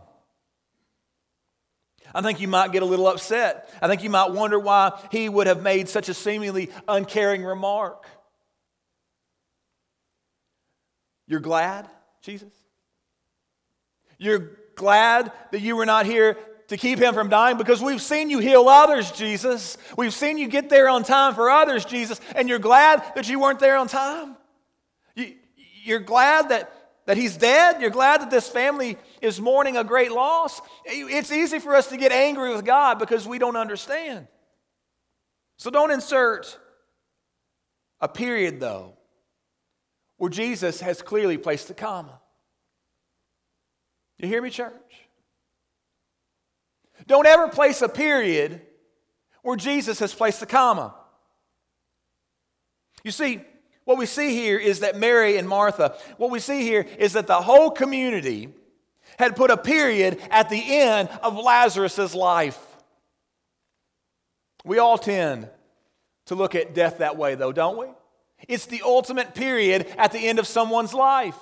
[2.14, 3.68] I think you might get a little upset.
[3.82, 8.06] I think you might wonder why he would have made such a seemingly uncaring remark.
[11.26, 11.88] You're glad,
[12.22, 12.52] Jesus?
[14.18, 16.36] You're glad that you were not here
[16.68, 19.76] to keep him from dying because we've seen you heal others, Jesus.
[19.96, 23.40] We've seen you get there on time for others, Jesus, and you're glad that you
[23.40, 24.36] weren't there on time?
[25.14, 25.34] You,
[25.84, 26.72] you're glad that
[27.06, 27.80] that he's dead.
[27.80, 30.60] You're glad that this family is mourning a great loss.
[30.86, 34.26] It's easy for us to get angry with God because we don't understand.
[35.56, 36.58] So don't insert
[38.00, 38.96] a period, though,
[40.16, 42.20] where Jesus has clearly placed a comma.
[44.18, 44.72] You hear me, church?
[47.06, 48.60] Don't ever place a period
[49.42, 50.94] where Jesus has placed a comma.
[53.02, 53.40] You see,
[53.84, 57.26] what we see here is that Mary and Martha, what we see here is that
[57.26, 58.48] the whole community
[59.18, 62.58] had put a period at the end of Lazarus' life.
[64.64, 65.48] We all tend
[66.26, 67.86] to look at death that way, though, don't we?
[68.48, 71.38] It's the ultimate period at the end of someone's life.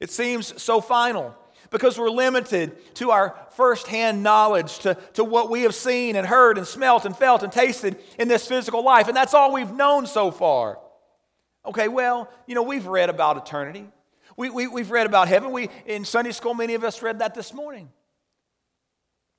[0.00, 1.34] It seems so final
[1.70, 6.58] because we're limited to our firsthand knowledge, to, to what we have seen and heard
[6.58, 9.08] and smelt and felt and tasted in this physical life.
[9.08, 10.78] And that's all we've known so far.
[11.66, 13.86] Okay, well, you know, we've read about eternity.
[14.36, 15.50] We, we, we've read about heaven.
[15.50, 17.90] We, in Sunday school, many of us read that this morning.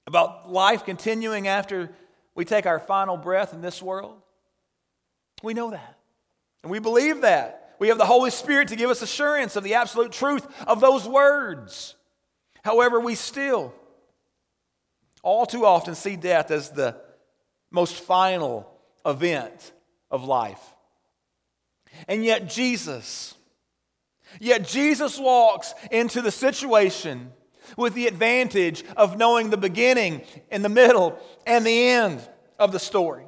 [0.06, 1.90] About life continuing after
[2.36, 4.22] we take our final breath in this world.
[5.42, 5.98] We know that.
[6.64, 7.76] And we believe that.
[7.80, 11.08] We have the Holy Spirit to give us assurance of the absolute truth of those
[11.08, 11.96] words.
[12.64, 13.74] However, we still
[15.22, 16.96] all too often see death as the
[17.72, 18.72] most final
[19.06, 19.72] event
[20.10, 20.62] of life.
[22.08, 23.36] And yet, Jesus,
[24.40, 27.32] yet Jesus walks into the situation
[27.78, 32.80] with the advantage of knowing the beginning and the middle and the end of the
[32.80, 33.26] story.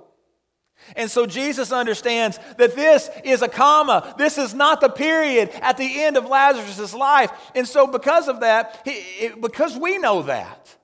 [0.95, 4.15] And so Jesus understands that this is a comma.
[4.17, 7.31] This is not the period at the end of Lazarus' life.
[7.55, 10.75] And so, because of that, he, it, because we know that,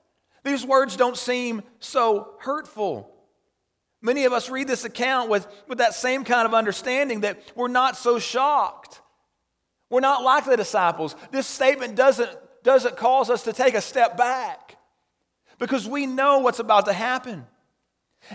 [0.44, 3.14] these words don't seem so hurtful.
[4.00, 7.68] Many of us read this account with, with that same kind of understanding that we're
[7.68, 9.00] not so shocked.
[9.90, 11.16] We're not like the disciples.
[11.30, 12.30] This statement doesn't,
[12.62, 14.76] doesn't cause us to take a step back
[15.58, 17.46] because we know what's about to happen.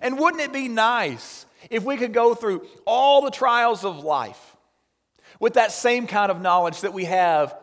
[0.02, 4.56] And wouldn't it be nice if we could go through all the trials of life
[5.40, 7.56] with that same kind of knowledge that we have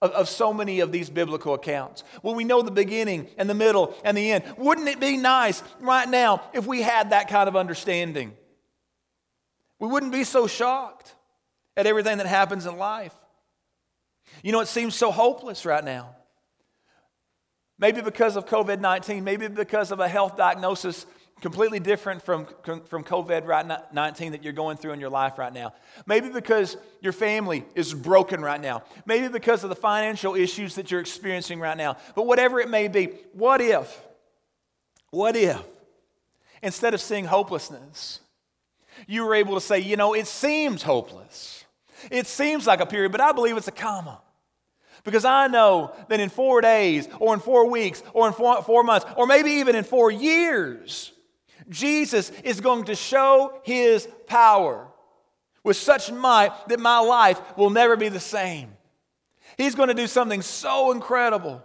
[0.00, 3.54] of, of, so many of these biblical accounts, when we know the beginning and the
[3.54, 7.48] middle and the end, wouldn't it be nice right now if we had that kind
[7.48, 8.32] of understanding?
[9.78, 11.14] We wouldn't be so shocked
[11.76, 13.14] at everything that happens in life.
[14.42, 16.16] You know, it seems so hopeless right now.
[17.78, 21.06] Maybe because of COVID 19, maybe because of a health diagnosis
[21.42, 25.74] completely different from, from COVID 19 that you're going through in your life right now.
[26.06, 28.84] Maybe because your family is broken right now.
[29.04, 31.96] Maybe because of the financial issues that you're experiencing right now.
[32.14, 34.00] But whatever it may be, what if,
[35.10, 35.60] what if,
[36.62, 38.20] instead of seeing hopelessness,
[39.08, 41.64] you were able to say, you know, it seems hopeless.
[42.10, 44.20] It seems like a period, but I believe it's a comma.
[45.04, 48.84] Because I know that in four days, or in four weeks, or in four, four,
[48.84, 51.12] months, or maybe even in four years,
[51.68, 54.86] Jesus is going to show his power
[55.64, 58.72] with such might that my life will never be the same.
[59.56, 61.62] He's going to do something so incredible.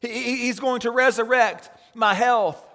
[0.00, 2.66] He's going to resurrect my health.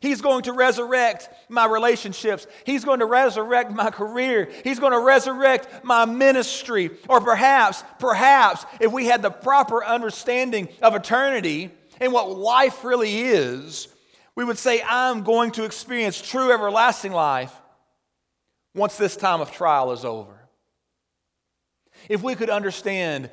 [0.00, 2.46] He's going to resurrect my relationships.
[2.64, 4.50] He's going to resurrect my career.
[4.62, 6.90] He's going to resurrect my ministry.
[7.08, 13.20] Or perhaps, perhaps, if we had the proper understanding of eternity and what life really
[13.20, 13.88] is,
[14.36, 17.52] we would say, I'm going to experience true everlasting life
[18.74, 20.38] once this time of trial is over.
[22.08, 23.30] If we could understand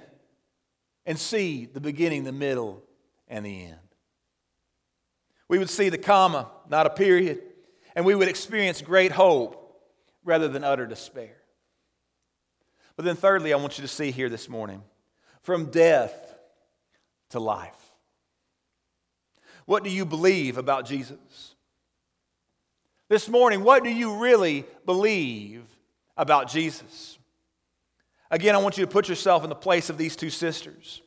[1.05, 2.81] and see the beginning, the middle,
[3.27, 3.77] and the end.
[5.49, 7.41] We would see the comma, not a period,
[7.95, 9.59] and we would experience great hope
[10.23, 11.35] rather than utter despair.
[12.95, 14.83] But then, thirdly, I want you to see here this morning
[15.41, 16.35] from death
[17.31, 17.82] to life.
[19.65, 21.55] What do you believe about Jesus?
[23.09, 25.63] This morning, what do you really believe
[26.17, 27.17] about Jesus?
[28.31, 31.01] Again, I want you to put yourself in the place of these two sisters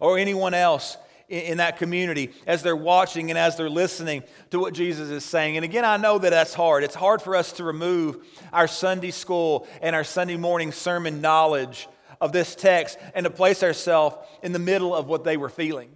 [0.00, 0.96] or anyone else
[1.28, 5.56] in, that community as they're watching and as they're listening to what Jesus is saying.
[5.56, 6.84] And again, I know that that's hard.
[6.84, 11.88] It's hard for us to remove our Sunday school and our Sunday morning sermon knowledge
[12.20, 15.90] of this text and to place ourselves in the middle of what they were feeling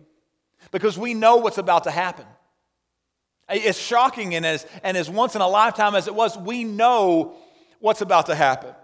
[0.73, 2.27] because we know what's about to happen.
[3.49, 7.37] It's shocking and as, and as once in a lifetime as it was, we know
[7.79, 8.75] what's about to happen.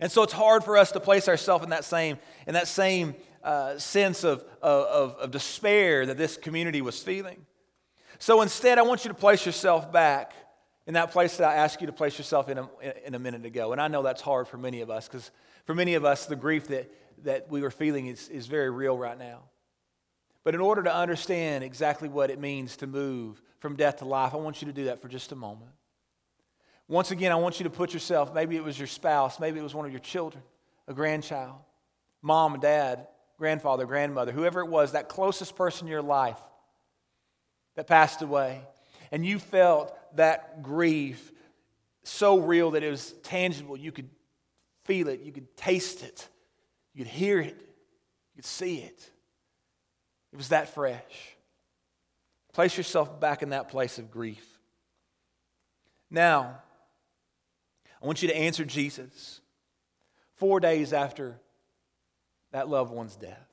[0.00, 3.14] And so it's hard for us to place ourselves in that same, in that same
[3.42, 7.46] uh, sense of, of, of despair that this community was feeling.
[8.18, 10.32] So instead, I want you to place yourself back
[10.86, 12.68] in that place that I asked you to place yourself in a,
[13.06, 13.72] in a minute ago.
[13.72, 15.30] And I know that's hard for many of us because
[15.64, 16.90] for many of us, the grief that,
[17.24, 19.42] that we were feeling is, is very real right now.
[20.48, 24.32] But in order to understand exactly what it means to move from death to life,
[24.32, 25.72] I want you to do that for just a moment.
[26.88, 29.62] Once again, I want you to put yourself, maybe it was your spouse, maybe it
[29.62, 30.42] was one of your children,
[30.86, 31.56] a grandchild,
[32.22, 36.40] mom dad, grandfather, grandmother, whoever it was, that closest person in your life
[37.76, 38.62] that passed away.
[39.12, 41.30] And you felt that grief
[42.04, 43.76] so real that it was tangible.
[43.76, 44.08] You could
[44.86, 46.26] feel it, you could taste it,
[46.94, 49.10] you could hear it, you could see it.
[50.32, 51.36] It was that fresh.
[52.52, 54.44] Place yourself back in that place of grief.
[56.10, 56.58] Now,
[58.02, 59.40] I want you to answer Jesus
[60.36, 61.36] four days after
[62.52, 63.46] that loved one's death.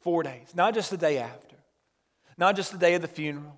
[0.00, 1.56] Four days, not just the day after,
[2.36, 3.56] not just the day of the funeral,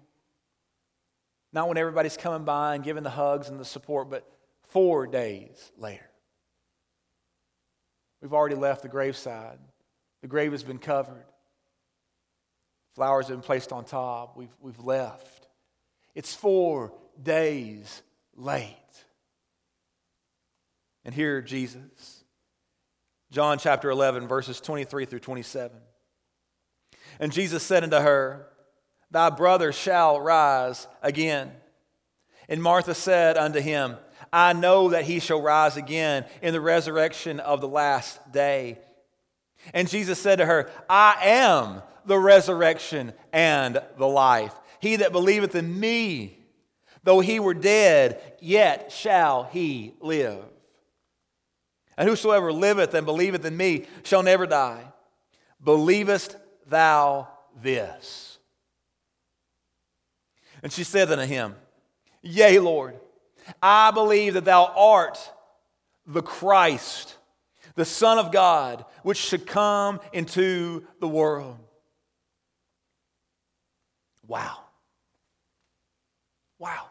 [1.52, 4.30] not when everybody's coming by and giving the hugs and the support, but
[4.68, 6.10] four days later.
[8.20, 9.58] We've already left the graveside.
[10.20, 11.24] The grave has been covered.
[12.94, 14.36] Flowers have been placed on top.
[14.36, 15.48] We've, we've left.
[16.14, 18.02] It's four days
[18.36, 18.76] late.
[21.04, 22.24] And here, Jesus,
[23.30, 25.76] John chapter 11, verses 23 through 27.
[27.20, 28.46] And Jesus said unto her,
[29.10, 31.52] Thy brother shall rise again.
[32.48, 33.96] And Martha said unto him,
[34.32, 38.78] I know that he shall rise again in the resurrection of the last day.
[39.72, 44.54] And Jesus said to her, I am the resurrection and the life.
[44.80, 46.38] He that believeth in me,
[47.02, 50.44] though he were dead, yet shall he live.
[51.96, 54.84] And whosoever liveth and believeth in me shall never die.
[55.62, 56.36] Believest
[56.66, 57.28] thou
[57.62, 58.38] this?
[60.62, 61.54] And she said unto him,
[62.22, 62.98] Yea, Lord,
[63.62, 65.18] I believe that thou art
[66.06, 67.16] the Christ,
[67.74, 71.58] the Son of God, which should come into the world.
[74.26, 74.58] Wow.
[76.58, 76.88] Wow.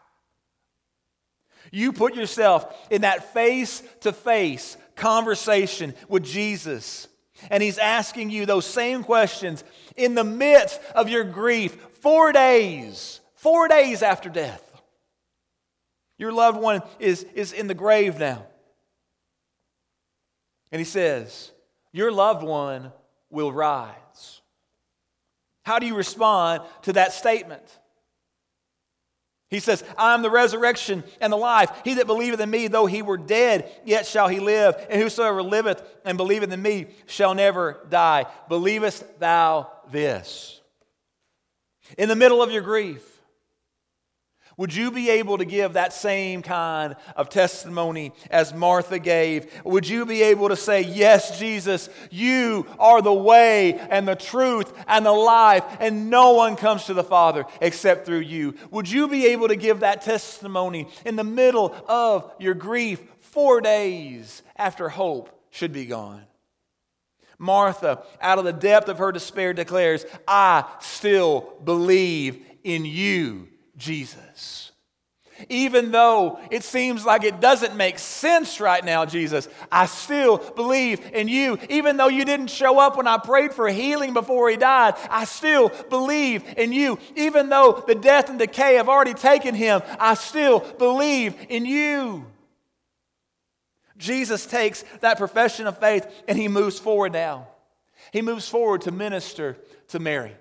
[1.72, 7.08] You put yourself in that face to face conversation with Jesus.
[7.50, 9.64] And he's asking you those same questions
[9.96, 14.62] in the midst of your grief, four days, four days after death.
[16.16, 18.46] Your loved one is, is in the grave now.
[20.70, 21.50] And he says,
[21.92, 22.92] Your loved one
[23.30, 24.03] will rise.
[25.64, 27.62] How do you respond to that statement?
[29.50, 31.70] He says, I am the resurrection and the life.
[31.84, 34.74] He that believeth in me, though he were dead, yet shall he live.
[34.90, 38.26] And whosoever liveth and believeth in me shall never die.
[38.48, 40.60] Believest thou this?
[41.96, 43.13] In the middle of your grief,
[44.56, 49.52] Would you be able to give that same kind of testimony as Martha gave?
[49.64, 54.72] Would you be able to say, Yes, Jesus, you are the way and the truth
[54.86, 58.54] and the life, and no one comes to the Father except through you?
[58.70, 63.60] Would you be able to give that testimony in the middle of your grief, four
[63.60, 66.22] days after hope should be gone?
[67.38, 74.72] Martha, out of the depth of her despair, declares, I still believe in you Jesus.
[75.48, 81.00] Even though it seems like it doesn't make sense right now, Jesus, I still believe
[81.12, 81.58] in you.
[81.68, 85.24] Even though you didn't show up when I prayed for healing before he died, I
[85.24, 86.98] still believe in you.
[87.16, 92.26] Even though the death and decay have already taken him, I still believe in you.
[93.96, 97.48] Jesus takes that profession of faith and he moves forward now.
[98.12, 99.56] He moves forward to minister
[99.88, 100.36] to Mary.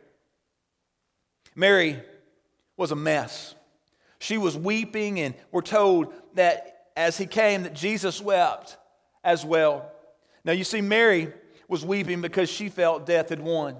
[1.56, 2.02] Mary
[2.78, 3.56] was a mess.
[4.20, 8.78] She was weeping, and we're told that as he came, that Jesus wept
[9.24, 9.92] as well.
[10.46, 11.34] Now, you see, Mary
[11.68, 13.78] was weeping because she felt death had won.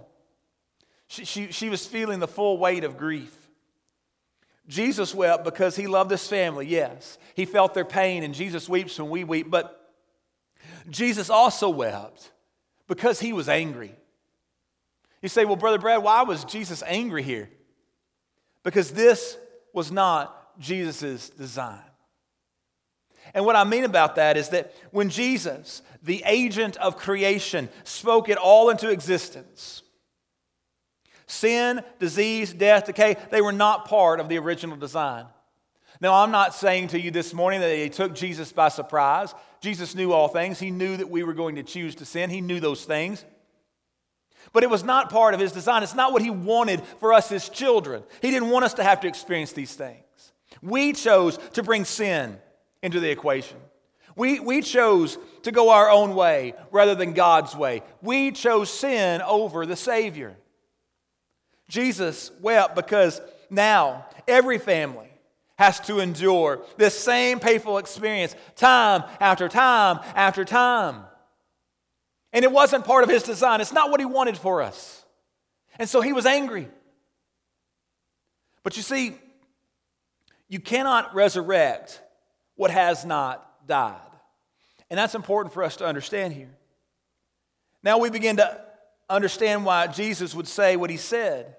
[1.08, 3.38] She, she, she was feeling the full weight of grief.
[4.68, 7.18] Jesus wept because he loved his family, yes.
[7.36, 9.50] He felt their pain, and Jesus weeps when we weep.
[9.50, 9.92] But
[10.90, 12.32] Jesus also wept
[12.88, 13.94] because he was angry.
[15.22, 17.50] You say, well, Brother Brad, why was Jesus angry here?
[18.64, 19.38] Because this
[19.74, 21.80] was not Jesus' design.
[23.34, 28.30] And what I mean about that is that when Jesus, the agent of creation, spoke
[28.30, 29.82] it all into existence,
[31.26, 35.26] sin, disease, death, decay, they were not part of the original design.
[36.02, 39.34] Now, I'm not saying to you this morning that he took Jesus by surprise.
[39.62, 40.60] Jesus knew all things.
[40.60, 42.30] He knew that we were going to choose to sin.
[42.30, 43.24] He knew those things.
[44.52, 45.84] But it was not part of his design.
[45.84, 48.04] It's not what he wanted for us as children.
[48.22, 50.04] He didn't want us to have to experience these things.
[50.62, 52.38] We chose to bring sin
[52.82, 53.58] into the equation.
[54.16, 57.82] We, we chose to go our own way rather than God's way.
[58.02, 60.36] We chose sin over the Savior.
[61.68, 65.10] Jesus wept because now every family
[65.58, 71.04] has to endure this same painful experience time after time after time.
[72.34, 73.62] And it wasn't part of his design.
[73.62, 75.06] It's not what he wanted for us.
[75.78, 76.68] And so he was angry.
[78.64, 79.16] But you see,
[80.50, 82.02] you cannot resurrect
[82.56, 84.00] what has not died.
[84.90, 86.56] And that's important for us to understand here.
[87.84, 88.62] Now we begin to
[89.10, 91.56] understand why Jesus would say what he said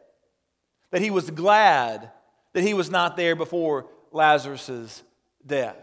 [0.91, 2.11] that he was glad
[2.53, 5.03] that he was not there before Lazarus'
[5.45, 5.77] death.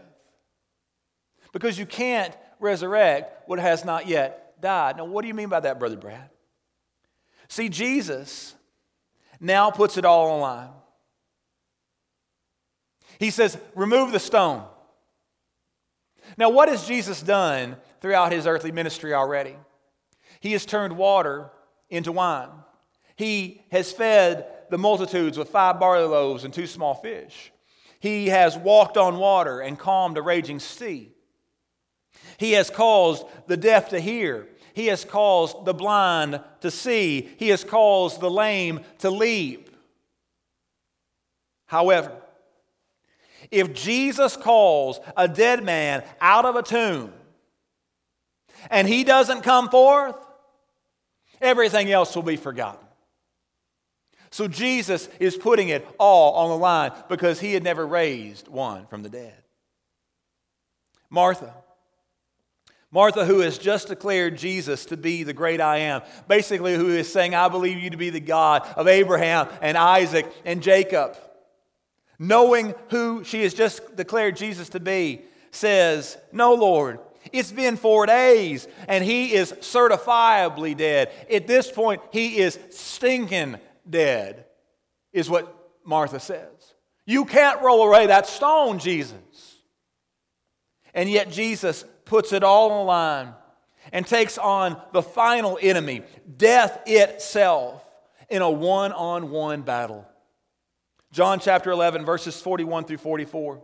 [1.52, 4.96] Because you can't resurrect what has not yet died.
[4.96, 6.30] Now, what do you mean by that, Brother Brad?
[7.48, 8.54] See, Jesus
[9.38, 10.70] now puts it all on line.
[13.18, 14.64] He says, Remove the stone.
[16.38, 19.56] Now, what has Jesus done throughout his earthly ministry already?
[20.40, 21.50] He has turned water
[21.90, 22.48] into wine.
[23.16, 27.52] He has fed the multitudes with five barley loaves and two small fish.
[28.00, 31.11] He has walked on water and calmed a raging sea.
[32.42, 37.28] He has caused the deaf to hear he has caused the blind to see.
[37.36, 39.70] He has caused the lame to leap.
[41.66, 42.12] However,
[43.50, 47.12] if Jesus calls a dead man out of a tomb
[48.70, 50.16] and he doesn't come forth,
[51.40, 52.86] everything else will be forgotten.
[54.30, 58.86] So Jesus is putting it all on the line because he had never raised one
[58.86, 59.36] from the dead.
[61.10, 61.52] Martha
[62.94, 67.10] Martha, who has just declared Jesus to be the great I am, basically, who is
[67.10, 71.16] saying, I believe you to be the God of Abraham and Isaac and Jacob,
[72.18, 75.22] knowing who she has just declared Jesus to be,
[75.52, 77.00] says, No, Lord,
[77.32, 81.10] it's been four days and he is certifiably dead.
[81.32, 84.44] At this point, he is stinking dead,
[85.14, 86.74] is what Martha says.
[87.06, 89.16] You can't roll away that stone, Jesus.
[90.94, 93.34] And yet, Jesus puts it all on the line
[93.90, 96.02] and takes on the final enemy,
[96.36, 97.82] death itself,
[98.28, 100.06] in a one on one battle.
[101.10, 103.62] John chapter 11, verses 41 through 44.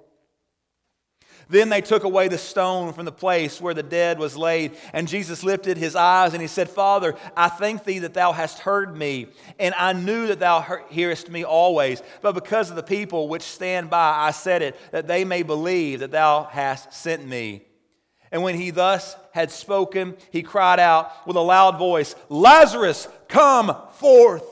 [1.50, 4.78] Then they took away the stone from the place where the dead was laid.
[4.94, 8.60] And Jesus lifted his eyes and he said, Father, I thank thee that thou hast
[8.60, 9.26] heard me.
[9.58, 12.02] And I knew that thou hearest me always.
[12.22, 16.00] But because of the people which stand by, I said it, that they may believe
[16.00, 17.67] that thou hast sent me.
[18.30, 23.74] And when he thus had spoken, he cried out with a loud voice, Lazarus, come
[23.92, 24.44] forth.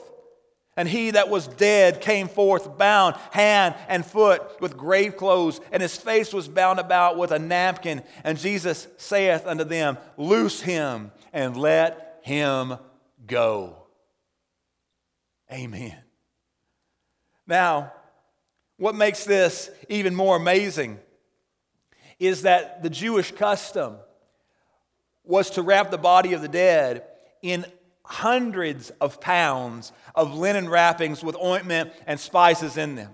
[0.78, 5.80] And he that was dead came forth, bound hand and foot with grave clothes, and
[5.80, 8.02] his face was bound about with a napkin.
[8.24, 12.76] And Jesus saith unto them, Loose him and let him
[13.26, 13.86] go.
[15.50, 15.96] Amen.
[17.46, 17.92] Now,
[18.76, 20.98] what makes this even more amazing
[22.18, 23.96] is that the Jewish custom
[25.24, 27.04] was to wrap the body of the dead
[27.42, 27.66] in
[28.04, 33.12] hundreds of pounds of linen wrappings with ointment and spices in them.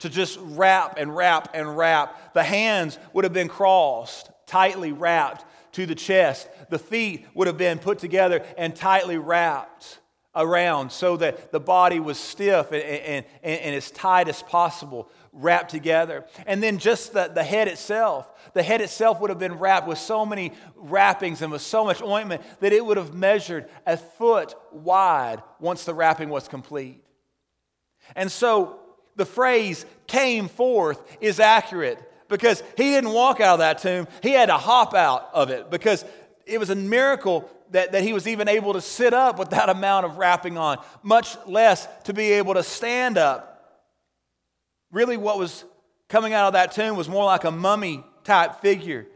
[0.00, 2.34] To just wrap and wrap and wrap.
[2.34, 6.48] The hands would have been crossed, tightly wrapped to the chest.
[6.70, 9.98] The feet would have been put together and tightly wrapped
[10.36, 15.10] around so that the body was stiff and, and, and, and as tight as possible
[15.32, 16.24] wrapped together.
[16.46, 18.28] And then just the, the head itself.
[18.54, 22.02] The head itself would have been wrapped with so many wrappings and with so much
[22.02, 27.02] ointment that it would have measured a foot wide once the wrapping was complete.
[28.16, 28.80] And so
[29.16, 31.98] the phrase came forth is accurate
[32.28, 35.70] because he didn't walk out of that tomb, he had to hop out of it
[35.70, 36.04] because
[36.46, 39.68] it was a miracle that, that he was even able to sit up with that
[39.76, 43.57] amount of wrapping on, much less to be able to stand up
[44.90, 45.64] Really, what was
[46.08, 49.06] coming out of that tomb was more like a mummy type figure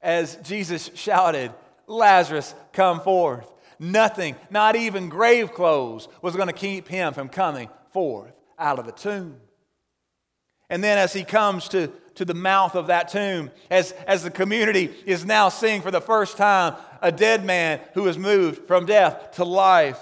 [0.00, 1.52] as Jesus shouted,
[1.86, 3.50] Lazarus, come forth.
[3.78, 8.86] Nothing, not even grave clothes, was going to keep him from coming forth out of
[8.86, 9.36] the tomb.
[10.70, 14.30] And then, as he comes to, to the mouth of that tomb, as, as the
[14.30, 18.86] community is now seeing for the first time a dead man who is moved from
[18.86, 20.00] death to life,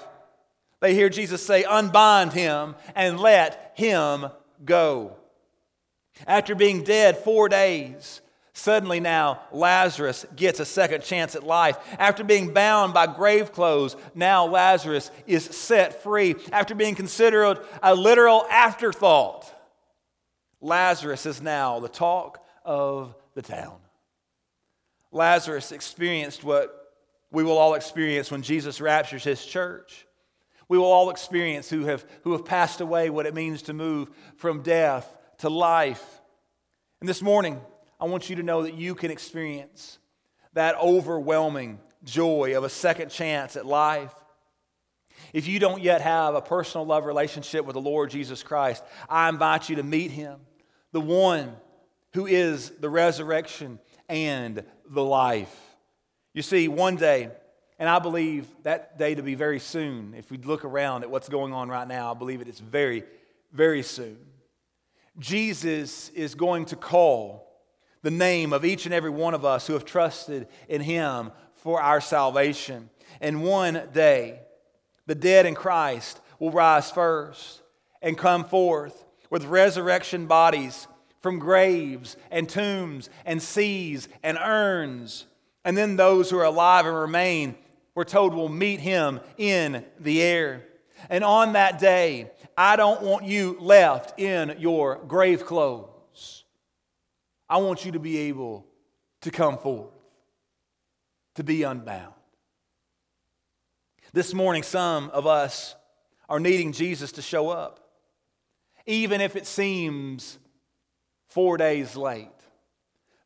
[0.80, 4.26] they hear Jesus say, Unbind him and let him
[4.65, 5.17] go.
[6.27, 8.21] After being dead four days,
[8.53, 11.77] suddenly now Lazarus gets a second chance at life.
[11.99, 16.37] After being bound by grave clothes, now Lazarus is set free.
[16.53, 19.53] After being considered a literal afterthought,
[20.61, 23.77] Lazarus is now the talk of the town.
[25.12, 26.93] Lazarus experienced what
[27.31, 30.07] we will all experience when Jesus raptures his church.
[30.75, 34.11] We will all experience who have, who have passed away what it means to move
[34.39, 35.07] from death
[35.39, 36.05] to life.
[36.99, 37.61] And this morning,
[38.01, 40.01] I want you to know that you can experience
[40.53, 44.12] that overwhelming joy of a second chance at life.
[45.33, 49.29] If you don't yet have a personal love relationship with the Lord Jesus Christ, I
[49.29, 50.41] invite you to meet him,
[50.91, 51.55] the one
[52.14, 55.55] who is the resurrection and the life.
[56.33, 57.31] You see, one day,
[57.85, 60.14] and I believe that day to be very soon.
[60.16, 63.05] If we look around at what's going on right now, I believe it is very,
[63.53, 64.16] very soon.
[65.18, 67.47] Jesus is going to call
[68.01, 71.78] the name of each and every one of us who have trusted in him for
[71.78, 72.89] our salvation.
[73.20, 74.41] And one day,
[75.05, 77.61] the dead in Christ will rise first
[78.01, 80.87] and come forth with resurrection bodies
[81.20, 85.26] from graves and tombs and seas and urns.
[85.66, 87.57] And then those who are alive and remain
[87.95, 90.64] we're told we'll meet him in the air.
[91.11, 96.45] And on that day, I don't want you left in your grave clothes.
[97.49, 98.66] I want you to be able
[99.20, 99.92] to come forth,
[101.36, 102.14] to be unbound.
[104.12, 105.74] This morning, some of us
[106.28, 107.80] are needing Jesus to show up,
[108.86, 110.38] even if it seems
[111.28, 112.28] four days late,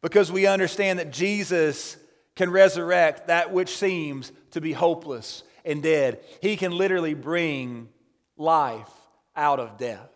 [0.03, 1.97] because we understand that Jesus
[2.39, 6.21] can resurrect that which seems to be hopeless and dead.
[6.41, 7.89] He can literally bring
[8.37, 8.89] life
[9.35, 10.09] out of death.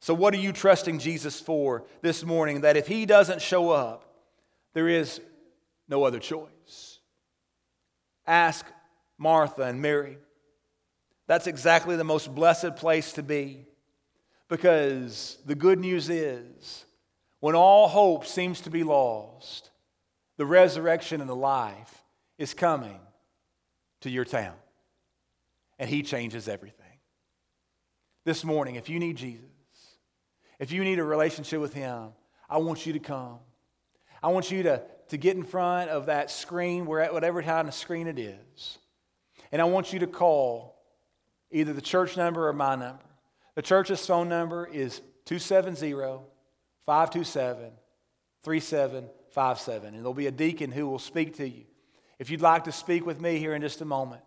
[0.00, 2.60] So, what are you trusting Jesus for this morning?
[2.60, 4.04] That if He doesn't show up,
[4.72, 5.20] there is
[5.88, 7.00] no other choice.
[8.24, 8.64] Ask
[9.18, 10.16] Martha and Mary.
[11.26, 13.66] That's exactly the most blessed place to be
[14.48, 16.86] because the good news is
[17.40, 19.70] when all hope seems to be lost,
[20.40, 22.02] the resurrection and the life
[22.38, 22.98] is coming
[24.00, 24.54] to your town.
[25.78, 26.86] And He changes everything.
[28.24, 29.44] This morning, if you need Jesus,
[30.58, 32.14] if you need a relationship with Him,
[32.48, 33.36] I want you to come.
[34.22, 38.06] I want you to, to get in front of that screen, whatever kind of screen
[38.06, 38.78] it is.
[39.52, 40.82] And I want you to call
[41.50, 43.04] either the church number or my number.
[43.56, 45.92] The church's phone number is 270
[46.86, 49.94] 527 3757.
[49.94, 51.64] And there'll be a deacon who will speak to you.
[52.18, 54.22] If you'd like to speak with me here in just a moment,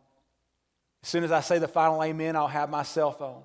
[1.03, 3.43] as soon as I say the final amen, I'll have my cell phone.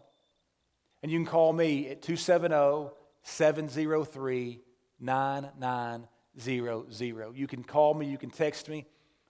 [1.03, 2.91] And you can call me at 270
[3.23, 4.61] 703
[5.01, 7.37] 9900.
[7.37, 8.87] You can call me, you can text me,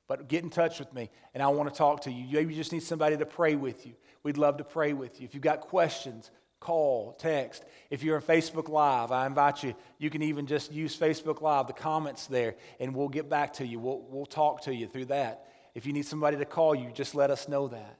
[0.07, 2.27] But get in touch with me, and I want to talk to you.
[2.33, 3.95] Maybe you just need somebody to pray with you.
[4.23, 5.27] We'd love to pray with you.
[5.27, 6.31] If you've got questions,
[6.61, 7.65] call, text.
[7.91, 11.67] If you're on Facebook Live, I invite you, you can even just use Facebook Live,
[11.67, 13.79] the comments there, and we'll get back to you.
[13.79, 15.47] We'll, we'll talk to you through that.
[15.75, 17.99] If you need somebody to call you, just let us know that.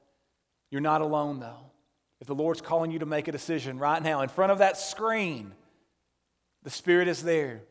[0.69, 1.71] You're not alone, though.
[2.19, 4.77] If the Lord's calling you to make a decision right now in front of that
[4.77, 5.53] screen,
[6.63, 7.61] the Spirit is there.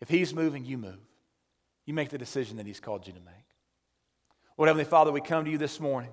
[0.00, 0.98] If He's moving, you move.
[1.86, 3.34] You make the decision that He's called you to make.
[4.56, 6.10] Lord Heavenly Father, we come to you this morning,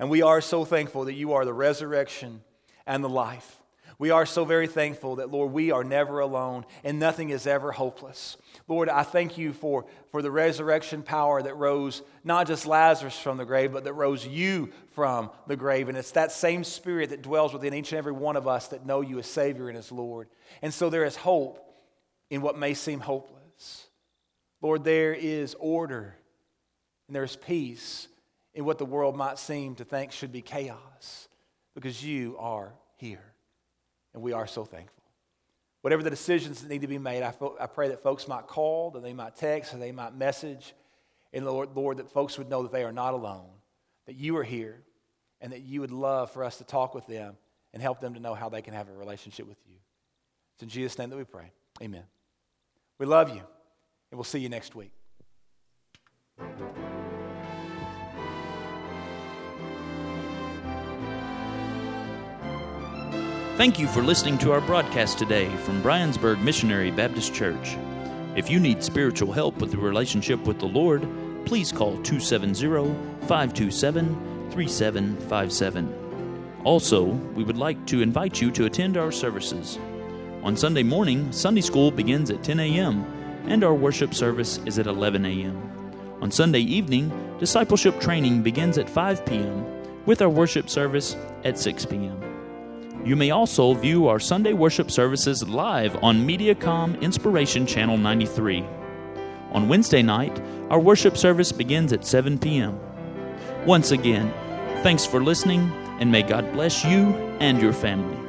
[0.00, 2.42] and we are so thankful that you are the resurrection
[2.90, 3.56] and the life.
[4.00, 7.70] We are so very thankful that, Lord, we are never alone and nothing is ever
[7.70, 8.36] hopeless.
[8.66, 13.36] Lord, I thank you for, for the resurrection power that rose not just Lazarus from
[13.36, 15.88] the grave, but that rose you from the grave.
[15.88, 18.84] And it's that same spirit that dwells within each and every one of us that
[18.84, 20.28] know you as Savior and as Lord.
[20.62, 21.64] And so there is hope
[22.28, 23.86] in what may seem hopeless.
[24.62, 26.16] Lord, there is order
[27.06, 28.08] and there is peace
[28.52, 31.28] in what the world might seem to think should be chaos
[31.74, 33.24] because you are here.
[34.14, 35.02] And we are so thankful.
[35.80, 38.46] Whatever the decisions that need to be made, I, fo- I pray that folks might
[38.46, 40.74] call, that they might text, that they might message.
[41.32, 43.48] And Lord, Lord, that folks would know that they are not alone,
[44.06, 44.82] that you are here,
[45.40, 47.36] and that you would love for us to talk with them
[47.72, 49.76] and help them to know how they can have a relationship with you.
[50.54, 51.50] It's in Jesus' name that we pray.
[51.82, 52.04] Amen.
[52.98, 53.42] We love you,
[54.10, 54.92] and we'll see you next week.
[63.60, 67.76] Thank you for listening to our broadcast today from Briensburg Missionary Baptist Church.
[68.34, 71.06] If you need spiritual help with the relationship with the Lord,
[71.44, 72.94] please call 270
[73.26, 76.62] 527 3757.
[76.64, 79.78] Also, we would like to invite you to attend our services.
[80.42, 83.04] On Sunday morning, Sunday school begins at 10 a.m.,
[83.46, 86.16] and our worship service is at 11 a.m.
[86.22, 89.66] On Sunday evening, discipleship training begins at 5 p.m.,
[90.06, 92.29] with our worship service at 6 p.m.
[93.02, 98.62] You may also view our Sunday worship services live on Mediacom Inspiration Channel 93.
[99.52, 100.38] On Wednesday night,
[100.68, 102.78] our worship service begins at 7 p.m.
[103.64, 104.30] Once again,
[104.82, 107.06] thanks for listening, and may God bless you
[107.40, 108.19] and your family.